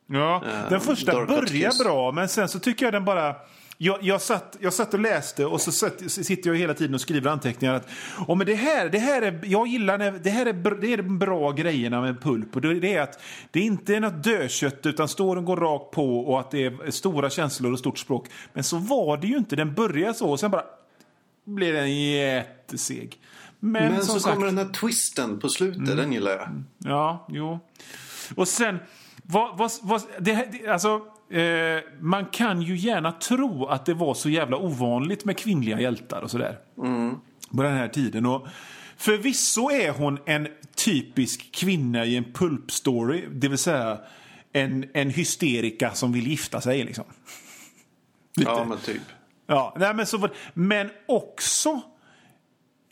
Ja, 0.07 0.43
Eh, 0.45 0.69
den 0.69 0.81
första 0.81 1.25
börjar 1.25 1.83
bra, 1.83 2.11
men 2.11 2.29
sen 2.29 2.49
så 2.49 2.59
tycker 2.59 2.85
jag 2.85 2.93
den 2.93 3.05
bara... 3.05 3.35
Jag, 3.77 4.03
jag, 4.03 4.21
satt, 4.21 4.57
jag 4.59 4.73
satt 4.73 4.93
och 4.93 4.99
läste 4.99 5.45
och 5.45 5.61
så 5.61 5.71
satt, 5.71 6.11
sitter 6.11 6.49
jag 6.49 6.57
hela 6.57 6.73
tiden 6.73 6.93
och 6.93 7.01
skriver 7.01 7.31
anteckningar. 7.31 7.73
Att, 7.73 7.87
oh, 8.27 8.35
men 8.35 8.47
det 8.47 8.55
här, 8.55 8.89
det 8.89 8.99
här 8.99 9.21
är, 9.21 9.39
jag 9.43 9.67
gillar 9.67 9.97
när, 9.97 10.11
det 10.11 10.29
här 10.29 10.45
är, 10.45 10.81
det 10.81 10.93
är 10.93 10.97
de 10.97 11.19
bra 11.19 11.51
grejerna 11.51 12.01
med 12.01 12.21
pulp. 12.21 12.55
Och 12.55 12.61
det, 12.61 12.79
det 12.79 12.93
är 12.93 13.01
att 13.01 13.19
det 13.51 13.59
inte 13.59 13.95
är 13.95 13.99
något 13.99 14.23
dödkött 14.23 14.85
utan 14.85 15.07
storyn 15.07 15.45
går 15.45 15.57
rakt 15.57 15.91
på 15.91 16.19
och 16.19 16.39
att 16.39 16.51
det 16.51 16.65
är 16.65 16.91
stora 16.91 17.29
känslor 17.29 17.71
och 17.71 17.79
stort 17.79 17.97
språk. 17.99 18.27
Men 18.53 18.63
så 18.63 18.77
var 18.77 19.17
det 19.17 19.27
ju 19.27 19.37
inte. 19.37 19.55
Den 19.55 19.73
börjar 19.73 20.13
så 20.13 20.29
och 20.29 20.39
sen 20.39 20.51
bara 20.51 20.63
blir 21.45 21.73
den 21.73 22.01
jätteseg. 22.01 23.19
Men, 23.65 23.91
Men 23.91 24.05
som 24.05 24.13
så 24.13 24.19
sagt, 24.19 24.33
kommer 24.33 24.45
den 24.45 24.57
här 24.57 24.73
twisten 24.73 25.39
på 25.39 25.49
slutet. 25.49 25.97
Den 25.97 26.13
gillar 26.13 26.31
jag. 26.31 26.63
Ja, 26.77 27.25
jo. 27.29 27.59
Och 28.35 28.47
sen, 28.47 28.79
vad, 29.23 29.57
vad, 29.57 29.71
vad, 29.81 30.01
det, 30.19 30.47
det, 30.51 30.67
alltså, 30.67 31.01
eh, 31.29 31.83
man 31.99 32.25
kan 32.25 32.61
ju 32.61 32.77
gärna 32.77 33.11
tro 33.11 33.65
att 33.65 33.85
det 33.85 33.93
var 33.93 34.13
så 34.13 34.29
jävla 34.29 34.57
ovanligt 34.57 35.25
med 35.25 35.37
kvinnliga 35.37 35.79
hjältar 35.79 36.21
och 36.21 36.31
sådär. 36.31 36.57
På 37.55 37.63
den 37.63 37.73
här 37.73 37.87
tiden. 37.87 38.25
Och 38.25 38.47
förvisso 38.97 39.71
är 39.71 39.91
hon 39.91 40.19
en 40.25 40.47
typisk 40.75 41.51
kvinna 41.51 42.05
i 42.05 42.17
en 42.17 42.33
pulpstory, 42.33 43.27
det 43.31 43.47
vill 43.47 43.57
säga 43.57 43.99
en, 44.53 44.85
en 44.93 45.09
hysterika 45.09 45.91
som 45.93 46.11
vill 46.11 46.27
gifta 46.27 46.61
sig. 46.61 46.83
Liksom. 46.83 47.05
Ja, 48.33 48.65
men 48.69 48.77
typ. 48.77 49.01
Ja, 49.47 49.75
nej, 49.77 49.93
men, 49.93 50.05
så, 50.05 50.29
men 50.53 50.89
också 51.05 51.81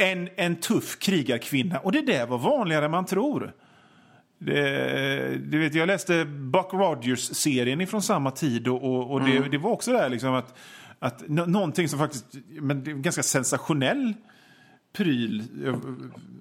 en, 0.02 0.30
en 0.36 0.56
tuff 0.56 1.00
krigarkvinna. 1.00 1.80
Och 1.80 1.92
det 1.92 2.02
där 2.02 2.28
var 2.28 2.38
vanligare 2.38 2.86
än 2.86 2.92
man 2.92 3.06
tror. 3.06 3.54
Det, 4.40 5.38
du 5.38 5.60
vet, 5.60 5.76
jag 5.76 5.88
läste 5.88 6.26
Buck 6.26 6.74
Rogers-serien 6.74 7.88
från 7.88 8.02
samma 8.02 8.32
tid 8.32 8.68
och, 8.68 9.12
och, 9.12 9.22
det, 9.22 9.50
det 9.50 9.58
var 9.58 9.72
också 9.72 9.92
där 9.92 10.10
liksom 10.10 10.34
att, 10.34 10.58
att 11.00 11.24
nå- 11.28 11.46
någonting 11.46 11.90
som 11.90 12.00
faktiskt, 12.00 12.26
men 12.50 12.84
det 12.84 12.92
är 12.92 12.96
ganska 12.96 13.24
sensationell 13.24 14.14
pryl, 14.94 15.44
eh, 15.66 15.76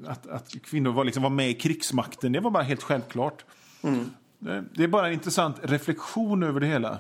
att, 0.07 0.27
att 0.27 0.55
kvinnor 0.65 0.93
var, 0.93 1.05
liksom, 1.05 1.23
var 1.23 1.31
med 1.31 1.51
i 1.51 1.55
krigsmakten, 1.55 2.33
det 2.33 2.41
var 2.41 2.51
bara 2.51 2.63
helt 2.63 2.83
självklart. 2.83 3.45
Det, 4.39 4.65
det 4.75 4.85
är 4.85 4.89
bara 4.89 5.07
en 5.07 5.13
intressant 5.13 5.57
reflektion 5.63 6.43
över 6.43 6.61
det 6.61 6.67
hela. 6.67 6.99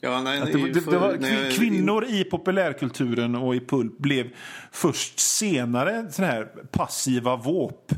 Ja, 0.00 0.22
nej, 0.22 0.40
det, 0.40 0.72
det, 0.72 0.90
det 0.90 0.98
var, 0.98 1.18
jag- 1.20 1.52
kvinnor 1.52 2.04
i 2.04 2.24
populärkulturen 2.24 3.34
och 3.34 3.54
i 3.56 3.60
pulp 3.60 3.98
blev 3.98 4.30
först 4.72 5.18
senare 5.20 6.12
såna 6.12 6.28
här 6.28 6.44
passiva 6.70 7.36
våp. 7.36 7.92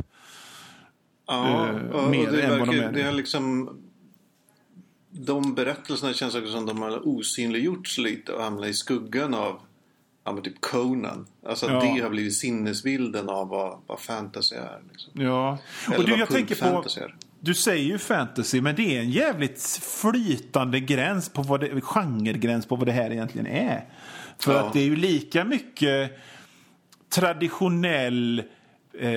Ja, 1.26 1.68
eh, 1.68 1.76
och, 1.76 2.10
mer 2.10 2.26
och 2.26 2.32
det, 2.36 2.42
än 2.42 2.58
vad 2.58 2.68
de 2.68 2.78
är. 2.80 2.92
det 2.92 3.02
har 3.02 3.12
liksom... 3.12 3.76
De 5.12 5.54
berättelserna 5.54 6.12
känns 6.12 6.34
också 6.34 6.52
som 6.52 6.66
de 6.66 6.82
har 6.82 7.08
osynliggjorts 7.08 7.98
lite 7.98 8.32
och 8.32 8.42
hamnat 8.42 8.66
i 8.66 8.74
skuggan 8.74 9.34
av 9.34 9.60
ja, 10.24 10.32
men 10.32 10.42
typ 10.42 10.60
Conan. 10.60 11.26
Alltså 11.46 11.66
att 11.66 11.72
Ja. 11.72 11.94
det 11.94 12.00
har 12.02 12.10
blivit 12.10 12.36
sinnesbilden 12.36 13.28
av 13.28 13.48
vad, 13.48 13.78
vad 13.86 14.00
fantasy 14.00 14.54
är. 14.56 14.80
Liksom. 14.92 15.12
Ja. 15.14 15.58
Eller 15.86 15.98
Och 15.98 16.04
du, 16.04 16.10
vad 16.10 16.20
jag 16.20 16.28
tänker 16.28 16.54
på, 16.54 16.84
är. 17.00 17.14
Du 17.40 17.54
säger 17.54 17.84
ju 17.84 17.98
fantasy, 17.98 18.60
men 18.60 18.74
det 18.76 18.96
är 18.96 19.00
en 19.00 19.10
jävligt 19.10 19.62
flytande 20.02 20.80
gräns 20.80 21.28
på 21.28 21.42
vad 21.42 21.60
det, 21.60 21.80
genregräns 21.80 22.66
på 22.66 22.76
vad 22.76 22.86
det 22.86 22.92
här 22.92 23.10
egentligen 23.10 23.46
är. 23.46 23.84
För 24.38 24.52
Ja. 24.54 24.60
att 24.66 24.72
det 24.72 24.80
är 24.80 24.84
ju 24.84 24.96
lika 24.96 25.44
mycket 25.44 26.18
traditionell 27.14 28.42
eh, 29.00 29.08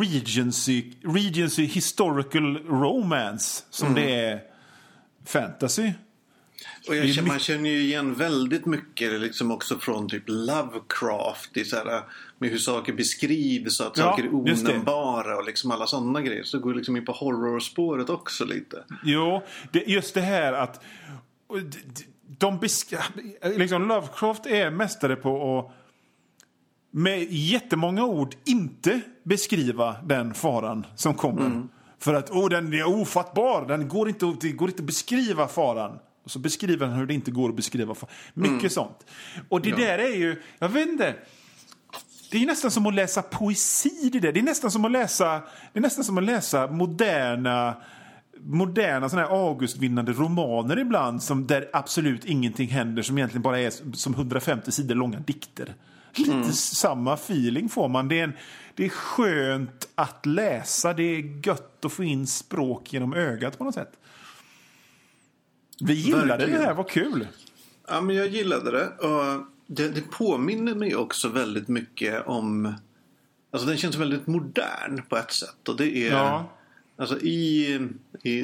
regency, 0.00 0.92
regency 1.04 1.64
historical 1.64 2.56
romance 2.68 3.64
som 3.70 3.88
Mm. 3.88 4.02
det 4.02 4.14
är 4.14 4.40
fantasy. 5.26 5.92
Och 6.90 7.08
känner- 7.14 7.28
man 7.28 7.38
känner 7.38 7.70
ju 7.70 7.80
igen 7.80 8.14
väldigt 8.14 8.66
mycket 8.66 9.20
liksom 9.20 9.50
också 9.50 9.78
från 9.78 10.08
typ 10.08 10.22
Lovecraft. 10.26 11.56
I 11.56 11.64
så 11.64 11.76
här, 11.76 12.02
med 12.38 12.50
hur 12.50 12.58
saker 12.58 12.92
beskrivs 12.92 13.80
och 13.80 13.86
att 13.86 13.98
Ja, 13.98 14.04
saker 14.04 14.24
är 14.24 14.34
onämnbara 14.34 15.36
och 15.36 15.44
liksom 15.44 15.70
alla 15.70 15.86
sådana 15.86 16.22
grejer. 16.22 16.42
Så 16.42 16.56
det 16.56 16.62
går 16.62 16.74
liksom 16.74 16.96
in 16.96 17.04
på 17.04 17.12
horrorspåret 17.12 18.10
också 18.10 18.44
lite. 18.44 18.84
Jo, 19.04 19.42
det, 19.72 19.84
just 19.86 20.14
det 20.14 20.20
här 20.20 20.52
att 20.52 20.84
de 22.38 22.60
liksom 23.56 23.88
Lovecraft 23.88 24.46
är 24.46 24.70
mästare 24.70 25.16
på 25.16 25.58
att 25.58 25.76
med 26.92 27.26
jättemånga 27.30 28.04
ord 28.04 28.34
inte 28.44 29.00
beskriva 29.22 29.96
den 30.04 30.34
faran 30.34 30.86
som 30.96 31.14
kommer. 31.14 31.62
För 31.98 32.14
att 32.14 32.30
oh, 32.30 32.48
den 32.48 32.72
är 32.72 32.84
ofattbar, 32.88 33.68
den 33.68 33.88
går 33.88 34.08
inte, 34.08 34.36
det 34.40 34.52
går 34.52 34.68
inte 34.68 34.82
att 34.82 34.86
beskriva 34.86 35.48
faran. 35.48 35.98
Så 36.30 36.38
beskriver 36.38 36.86
han 36.86 36.96
hur 36.98 37.06
det 37.06 37.14
inte 37.14 37.30
går 37.30 37.48
att 37.48 37.56
beskriva. 37.56 37.94
Mycket 38.34 38.72
sånt. 38.72 39.06
Och 39.48 39.60
det 39.60 39.70
där 39.70 39.98
är 39.98 40.16
ju, 40.16 40.42
jag 40.58 40.68
vet 40.68 40.88
inte. 40.88 41.14
Det 42.30 42.42
är 42.42 42.46
nästan 42.46 42.70
som 42.70 42.86
att 42.86 42.94
läsa 42.94 43.22
poesi 43.22 44.10
det 44.12 44.20
där. 44.20 44.32
Det 44.32 44.40
är 44.40 44.44
nästan 44.44 44.70
som 44.70 44.84
att 44.84 44.90
läsa, 44.90 45.42
det 45.72 45.78
är 45.78 45.80
nästan 45.80 46.04
som 46.04 46.18
att 46.18 46.24
läsa 46.24 46.66
moderna 46.66 47.76
moderna 48.42 49.08
såna 49.08 49.22
här 49.22 49.48
Augustvinnande 49.48 50.12
romaner 50.12 50.78
ibland 50.78 51.22
som 51.22 51.46
där 51.46 51.68
absolut 51.72 52.24
ingenting 52.24 52.68
händer 52.68 53.02
som 53.02 53.18
egentligen 53.18 53.42
bara 53.42 53.58
är 53.58 53.96
som 53.96 54.14
150 54.14 54.72
sidor 54.72 54.94
långa 54.94 55.20
dikter. 55.20 55.74
Lite 56.14 56.52
samma 56.52 57.14
feeling 57.14 57.68
får 57.68 57.88
man. 57.88 58.08
Det 58.08 58.20
är, 58.20 58.24
en, 58.24 58.32
det 58.74 58.84
är 58.84 58.88
skönt 58.88 59.88
att 59.94 60.26
läsa. 60.26 60.92
Det 60.92 61.02
är 61.02 61.46
gött 61.46 61.84
att 61.84 61.92
få 61.92 62.04
in 62.04 62.26
språk 62.26 62.92
genom 62.92 63.14
ögat 63.14 63.58
på 63.58 63.64
något 63.64 63.74
sätt. 63.74 63.92
Vi 65.80 65.94
gillade 65.94 66.26
Verkligen. 66.26 66.60
det 66.60 66.66
här, 66.66 66.74
vad 66.74 66.88
kul. 66.90 67.26
Ja, 67.88 68.00
men 68.00 68.16
jag 68.16 68.28
gillade 68.28 68.70
det. 68.70 68.88
Och 68.88 69.46
det, 69.66 69.88
det 69.88 70.00
påminner 70.10 70.74
mig 70.74 70.96
också 70.96 71.28
väldigt 71.28 71.68
mycket 71.68 72.26
om... 72.26 72.74
Alltså 73.52 73.68
den 73.68 73.76
känns 73.76 73.96
väldigt 73.96 74.26
modern 74.26 75.02
på 75.08 75.16
ett 75.16 75.32
sätt. 75.32 75.68
Och 75.68 75.76
det 75.76 75.96
är... 76.08 76.10
Ja. 76.12 76.50
Alltså 76.96 77.18
i, 77.20 77.66
i 78.22 78.42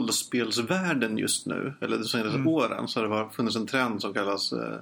rollspelsvärlden 0.00 1.18
just 1.18 1.46
nu, 1.46 1.74
eller 1.80 1.98
de 1.98 2.04
senaste 2.04 2.34
Mm. 2.38 2.46
åren, 2.48 2.88
så 2.88 2.98
har 3.00 3.04
det 3.04 3.10
varit- 3.10 3.34
funnits 3.34 3.56
en 3.56 3.66
trend 3.66 4.00
som 4.00 4.14
kallas 4.14 4.52
eh, 4.52 4.78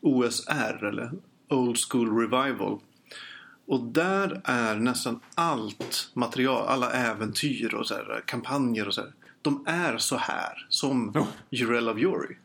OSR, 0.00 0.84
eller 0.84 1.10
Old 1.48 1.76
School 1.90 2.18
Revival. 2.18 2.78
Och 3.66 3.80
där 3.84 4.40
är 4.44 4.76
nästan 4.76 5.20
allt 5.34 6.10
material, 6.14 6.68
alla 6.68 6.90
äventyr 6.90 7.74
och 7.74 7.86
så 7.86 7.94
här, 7.94 8.22
kampanjer 8.26 8.88
och 8.88 8.94
så 8.94 9.00
här, 9.00 9.12
de 9.50 9.64
är 9.66 9.98
så 9.98 10.16
här, 10.16 10.66
som 10.68 11.08
Oh. 11.08 11.88
Of 11.88 11.98
Yuri. 11.98 12.36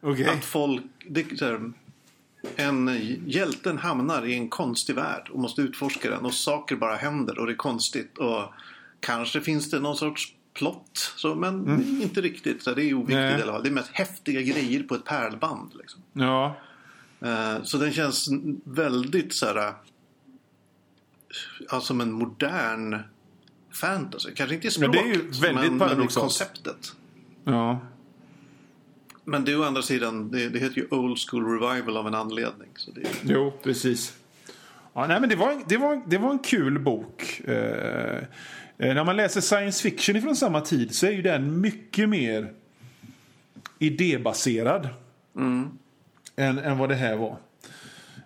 Okej. 0.00 0.26
Att 0.26 0.44
folk... 0.44 0.82
Det, 1.08 1.40
här, 1.40 1.72
en 2.56 2.88
hjälten 3.26 3.78
hamnar 3.78 4.26
i 4.26 4.34
en 4.34 4.48
konstig 4.48 4.96
värld 4.96 5.28
och 5.32 5.38
måste 5.38 5.62
utforska 5.62 6.10
den 6.10 6.24
och 6.24 6.34
saker 6.34 6.76
bara 6.76 6.96
händer 6.96 7.38
och 7.38 7.46
det 7.46 7.52
är 7.52 7.56
konstigt. 7.56 8.18
Och 8.18 8.44
kanske 9.00 9.40
finns 9.40 9.70
det 9.70 9.80
någon 9.80 9.96
sorts 9.96 10.34
plott, 10.54 11.12
så, 11.16 11.34
men 11.34 11.80
inte 12.02 12.20
riktigt. 12.20 12.62
Så 12.62 12.74
det 12.74 12.84
är 12.84 12.94
oviktigt 12.94 13.16
Nej. 13.16 13.38
i 13.38 13.42
alla 13.42 13.52
fall. 13.52 13.62
Det 13.62 13.68
är 13.68 13.72
mest 13.72 13.90
häftiga 13.92 14.40
grejer 14.40 14.82
på 14.82 14.94
ett 14.94 15.04
pärlband. 15.04 15.72
Liksom. 15.74 16.02
Ja. 16.12 16.56
Eh, 17.20 17.62
så 17.62 17.78
den 17.78 17.92
känns 17.92 18.28
väldigt 18.64 19.34
så 19.34 19.46
här... 19.46 19.74
Ja, 21.70 21.80
som 21.80 22.00
en 22.00 22.12
modern 22.12 22.98
fantasy. 23.72 24.30
Kanske 24.34 24.54
inte 24.54 24.66
i 24.68 24.70
Ja, 24.80 24.88
det 24.88 24.92
språket, 24.98 25.02
är 25.02 25.06
ju 25.06 25.30
väldigt 25.52 25.72
men, 25.72 25.88
men 25.98 26.02
i 26.04 26.08
konceptet. 26.08 26.92
ja. 27.44 27.80
Men 29.24 29.44
det 29.44 29.52
är 29.52 29.60
å 29.60 29.64
andra 29.64 29.82
sidan, 29.82 30.30
det, 30.30 30.48
det 30.48 30.58
heter 30.58 30.76
ju 30.76 30.86
Old 30.90 31.18
School 31.18 31.46
Revival 31.60 31.96
av 31.96 32.06
en 32.06 32.14
anledning. 32.14 32.68
Så 32.76 32.90
det, 32.90 33.02
Jo, 33.22 33.52
precis. 33.62 34.14
Ja, 34.94 35.06
nej, 35.06 35.20
men 35.20 35.28
det, 35.28 35.36
var, 35.36 35.52
en- 35.52 35.64
det, 35.68 35.76
var, 35.76 36.02
det 36.06 36.18
var 36.18 36.30
en 36.30 36.38
kul 36.38 36.78
bok. 36.78 37.40
Eh, 37.44 37.54
eh, 37.56 38.24
när 38.78 39.04
man 39.04 39.16
läser 39.16 39.40
science 39.40 39.82
fiction 39.82 40.22
från 40.22 40.36
samma 40.36 40.60
tid 40.60 40.94
så 40.94 41.06
är 41.06 41.10
ju 41.10 41.22
den 41.22 41.60
mycket 41.60 42.08
mer 42.08 42.52
idébaserad 43.78 44.88
än, 46.36 46.58
än 46.58 46.78
vad 46.78 46.88
det 46.88 46.94
här 46.94 47.16
var. 47.16 47.36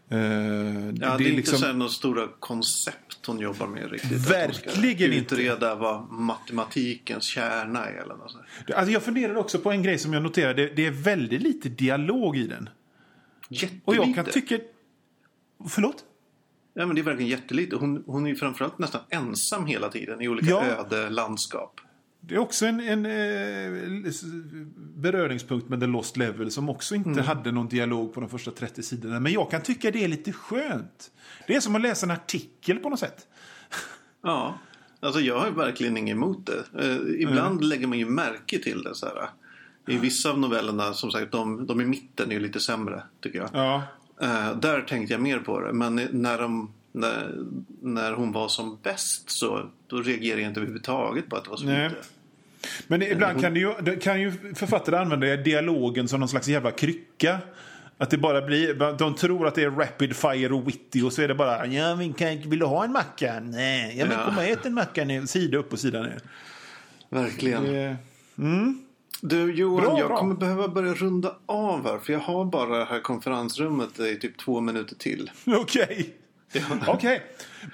Eh, 0.09 0.19
ja, 1.01 1.17
det, 1.19 1.25
är 1.25 1.33
inte 1.33 1.57
så 1.57 1.67
här 1.67 1.73
några 1.73 1.91
stora 1.93 2.29
koncept 2.41 3.04
hon 3.27 3.39
jobbar 3.39 3.67
med 3.67 3.91
riktigt. 3.91 4.31
Verkligen 4.31 5.13
inte. 5.13 5.35
Utreda 5.35 5.75
vad 5.75 6.13
matematikens 6.13 7.25
kärna 7.25 7.87
är 7.87 8.03
eller 8.03 8.15
något 8.17 8.31
sånt. 8.31 8.45
Alltså 8.75 8.93
jag 8.93 9.03
funderade 9.03 9.39
också 9.39 9.59
på 9.59 9.71
en 9.71 9.83
grej 9.83 9.99
som 9.99 10.13
jag 10.13 10.23
noterade. 10.23 10.73
Det 10.77 10.87
är 10.87 10.91
väldigt 10.91 11.43
lite 11.43 11.69
dialog 11.69 12.37
i 12.37 12.47
den. 12.47 12.69
Jättelite. 13.49 13.81
Och 13.85 13.97
jag 13.97 14.15
kan 14.15 14.25
tycka... 14.25 14.59
Förlåt? 15.69 16.05
Ja, 16.75 16.87
men 16.87 16.95
det 16.95 17.01
är 17.01 17.05
verkligen 17.05 17.31
jättelite. 17.31 17.77
Hon, 17.77 18.03
hon 18.07 18.27
är 18.27 18.35
framförallt 18.35 18.79
nästan 18.79 19.01
ensam 19.11 19.67
hela 19.67 19.89
tiden 19.89 20.21
i 20.23 20.29
olika 20.29 20.51
Ja. 20.51 20.65
öde 20.65 21.11
landskap. 21.11 21.81
Det 22.21 22.35
är 22.35 22.39
också 22.39 22.67
en, 22.67 22.81
en 22.81 23.07
eh, 23.07 24.13
beröringspunkt 24.77 25.69
med 25.69 25.81
The 25.81 25.87
Lost 25.87 26.17
Level 26.17 26.51
som 26.51 26.69
också 26.69 26.95
inte 26.95 27.23
hade 27.23 27.53
någon 27.53 27.69
dialog 27.69 28.15
på 28.15 28.21
de 28.21 28.29
första 28.29 28.51
30 28.51 28.83
sidorna. 28.83 29.21
Men 29.21 29.33
jag 29.33 29.51
kan 29.51 29.63
tycka 29.63 29.91
det 29.91 30.05
är 30.05 30.09
lite 30.09 30.33
skönt. 30.33 31.11
Det 31.47 31.55
är 31.57 31.61
som 31.61 31.77
att 31.77 31.83
läsa 31.83 32.07
en 32.07 32.11
artikel 32.11 32.79
på 32.79 32.91
något 32.91 33.01
sätt. 33.01 33.27
Ja, 34.23 34.59
alltså 35.01 35.21
jag 35.21 35.39
har 35.39 35.51
verkligen 35.51 35.97
inget 35.97 36.15
emot 36.15 36.47
det. 36.47 36.85
Eh, 36.85 37.23
ibland 37.23 37.65
lägger 37.65 37.87
man 37.87 37.99
ju 37.99 38.07
märke 38.07 38.59
till 38.59 38.83
det. 38.83 38.95
Så 38.95 39.07
här. 39.07 39.29
I 39.87 39.97
vissa 39.97 40.31
av 40.31 40.39
novellerna, 40.39 40.93
som 40.93 41.11
sagt, 41.11 41.33
de, 41.33 41.67
de 41.67 41.81
i 41.81 41.85
mitten 41.85 42.31
är 42.31 42.35
ju 42.35 42.41
lite 42.41 42.61
sämre 42.61 43.03
tycker 43.21 43.39
jag. 43.39 43.51
Ja. 43.53 43.83
Eh, 44.21 44.57
där 44.57 44.81
tänkte 44.81 45.15
jag 45.15 45.21
mer 45.21 45.39
på 45.39 45.61
det. 45.61 45.73
Men 45.73 46.09
när, 46.13 46.39
de, 46.39 46.73
när, 46.93 47.35
när 47.83 48.13
hon 48.13 48.33
var 48.33 48.49
som 48.49 48.79
bäst 48.83 49.31
så 49.31 49.71
då 49.87 49.97
reagerade 49.97 50.43
jag 50.43 50.51
inte 50.51 50.61
överhuvudtaget 50.61 51.29
på 51.29 51.37
att 51.37 51.45
det 51.45 51.51
var 51.51 51.57
så 51.57 51.65
Nej. 51.65 51.89
lite. 51.89 52.01
Men 52.87 53.03
ibland 53.03 53.41
kan, 53.41 53.55
det 53.55 53.61
ju, 53.61 53.99
kan 54.01 54.21
ju 54.21 54.55
författare 54.55 54.97
använda 54.97 55.37
dialogen 55.37 56.09
som 56.09 56.21
någon 56.21 56.29
slags 56.29 56.49
jävla 56.49 56.71
krycka. 56.71 57.39
Att 57.99 58.11
det 58.11 58.19
bara 58.19 58.43
blir, 58.43 58.95
de 58.99 59.15
tror 59.15 59.47
att 59.47 59.55
det 59.55 59.63
är 59.63 59.71
rapid 59.71 60.17
fire 60.17 60.55
och 60.55 60.69
witty 60.69 61.03
och 61.03 61.13
så 61.13 61.23
är 61.23 61.29
det 61.29 61.35
bara 61.35 61.67
ja, 61.67 61.97
men 61.97 62.13
kan, 62.13 62.41
vill 62.51 62.59
du 62.59 62.67
ha 62.67 62.85
en 62.85 62.93
macka? 62.93 63.41
Nej, 63.43 63.99
ja, 63.99 64.07
men 64.07 64.19
Ja. 64.19 64.25
kom 64.25 64.39
och 64.39 64.45
ät 64.45 64.67
en 64.67 64.75
macka 64.75 65.05
nu. 65.05 65.27
Sida 65.27 65.59
upp 65.59 65.73
och 65.73 65.79
sida 65.79 66.03
ner. 66.03 66.19
Verkligen. 67.09 67.75
Eh, 67.75 67.95
Du 69.21 69.53
Johan, 69.55 69.85
Bra, 69.85 69.99
jag 69.99 70.09
bra. 70.09 70.17
kommer 70.19 70.35
behöva 70.35 70.69
börja 70.69 70.95
runda 70.95 71.37
av 71.47 71.85
här. 71.87 71.99
För 71.99 72.13
jag 72.13 72.21
har 72.21 72.45
bara 72.45 72.79
det 72.79 72.85
här 72.85 73.01
konferensrummet 73.01 74.01
i 74.01 74.17
typ 74.19 74.39
två 74.39 74.61
minuter 74.61 74.95
till. 74.97 75.31
Okej. 75.47 76.11
Okej. 76.87 77.23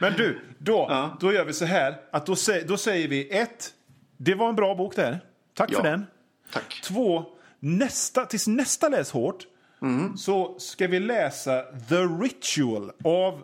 Men 0.01 0.13
du, 0.13 0.39
då, 0.59 0.87
Ja. 0.91 1.17
då 1.21 1.33
gör 1.33 1.45
vi 1.45 1.53
så 1.53 1.65
här. 1.65 1.97
Att 2.13 2.27
då, 2.27 2.35
då 2.69 2.77
säger 2.77 3.09
vi 3.09 3.29
ett, 3.39 3.69
det 4.17 4.35
var 4.35 4.49
en 4.49 4.55
bra 4.57 4.75
bok 4.75 4.97
där. 4.97 5.21
Tack 5.55 5.71
Ja. 5.73 5.77
för 5.83 5.89
den. 5.91 6.07
Tack. 6.53 6.81
Två, 6.85 7.25
nästa, 7.61 8.25
tills 8.27 8.47
nästa 8.47 8.89
läs 8.89 9.11
hårt 9.11 9.47
Mm. 9.83 10.17
så 10.17 10.55
ska 10.59 10.87
vi 10.87 11.01
läsa 11.01 11.63
The 11.89 11.95
Ritual 11.97 12.91
av 13.05 13.43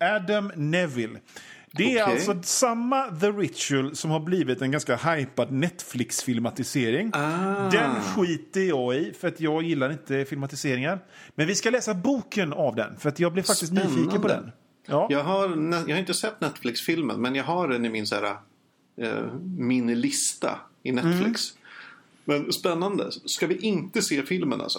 Adam 0.00 0.52
Neville. 0.56 1.18
Det 1.72 1.98
är 1.98 2.02
Okej. 2.04 2.14
alltså 2.14 2.42
samma 2.42 3.06
The 3.06 3.30
Ritual 3.30 3.96
som 3.96 4.10
har 4.10 4.20
blivit 4.20 4.62
en 4.62 4.70
ganska 4.70 4.96
hypad 4.96 5.52
Netflix-filmatisering. 5.52 7.10
Ah. 7.14 7.70
Den 7.70 7.94
skiter 8.00 8.60
jag 8.60 8.96
i, 8.96 9.12
för 9.20 9.28
att 9.28 9.40
jag 9.40 9.62
gillar 9.62 9.90
inte 9.92 10.24
filmatiseringar. 10.24 10.98
Men 11.34 11.46
vi 11.46 11.54
ska 11.54 11.70
läsa 11.70 11.94
boken 11.94 12.52
av 12.52 12.74
den, 12.76 12.96
för 12.96 13.08
att 13.08 13.20
jag 13.20 13.32
blev 13.32 13.42
faktiskt 13.42 13.72
nyfiken 13.72 14.04
på 14.04 14.10
Spännande. 14.10 14.34
den. 14.34 14.52
Ja. 14.86 15.06
Jag 15.10 15.24
har, 15.24 15.48
jag 15.88 15.94
har 15.94 16.00
inte 16.00 16.14
sett 16.14 16.40
Netflix-filmen 16.40 17.20
men 17.20 17.34
jag 17.34 17.44
har 17.44 17.68
den 17.68 17.84
i 17.84 17.88
min, 17.88 18.06
så 18.06 18.14
här, 18.14 18.36
eh, 19.00 19.32
min 19.58 20.00
lista 20.00 20.58
i 20.82 20.92
Netflix. 20.92 21.40
Men 22.24 22.52
spännande. 22.52 23.10
Ska 23.24 23.46
vi 23.46 23.56
inte 23.56 24.02
se 24.02 24.22
filmen 24.22 24.60
alltså? 24.60 24.78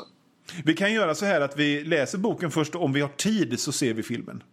Vi 0.65 0.73
kan 0.73 0.93
göra 0.93 1.15
så 1.15 1.25
här 1.25 1.41
att 1.41 1.57
vi 1.57 1.83
läser 1.83 2.17
boken 2.17 2.51
först 2.51 2.75
och 2.75 2.83
om 2.83 2.93
vi 2.93 3.01
har 3.01 3.09
tid 3.09 3.59
så 3.59 3.71
ser 3.71 3.93
vi 3.93 4.03
filmen. 4.03 4.43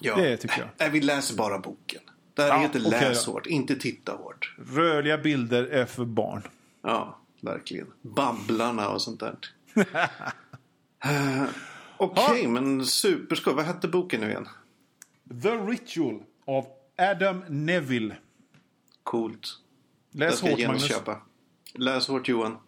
Ja. 0.00 0.16
Det 0.16 0.36
tycker 0.36 0.58
jag. 0.58 0.68
Nej, 0.78 0.90
vi 0.90 1.00
läser 1.00 1.36
bara 1.36 1.58
boken. 1.58 2.00
Det 2.34 2.42
här 2.42 2.48
Ja, 2.48 2.56
heter 2.58 2.80
okej 2.86 2.90
läs 2.90 3.26
hårt, 3.26 3.46
inte 3.46 3.76
titta 3.76 4.12
hårt. 4.12 4.54
Rörliga 4.72 5.18
bilder 5.18 5.64
är 5.64 5.84
för 5.86 6.04
barn. 6.04 6.42
Ja, 6.82 7.18
verkligen. 7.40 7.86
Babblarna 8.02 8.88
och 8.88 9.02
sånt 9.02 9.20
där. 9.20 9.36
Eh, 11.04 11.44
Okej, 11.98 12.46
men 12.46 12.86
superskoj. 12.86 13.54
Vad 13.54 13.64
hette 13.64 13.88
boken 13.88 14.20
nu 14.20 14.28
igen? 14.30 14.48
The 15.42 15.48
Ritual 15.50 16.22
av 16.44 16.66
Adam 16.98 17.44
Neville. 17.48 18.16
Coolt. 19.02 19.48
Läs 20.12 20.40
hårt, 20.40 20.50
Magnus. 20.66 20.88
köpa. 20.88 21.20
Läs 21.74 22.08
hårt 22.08 22.28
Johan. 22.28 22.58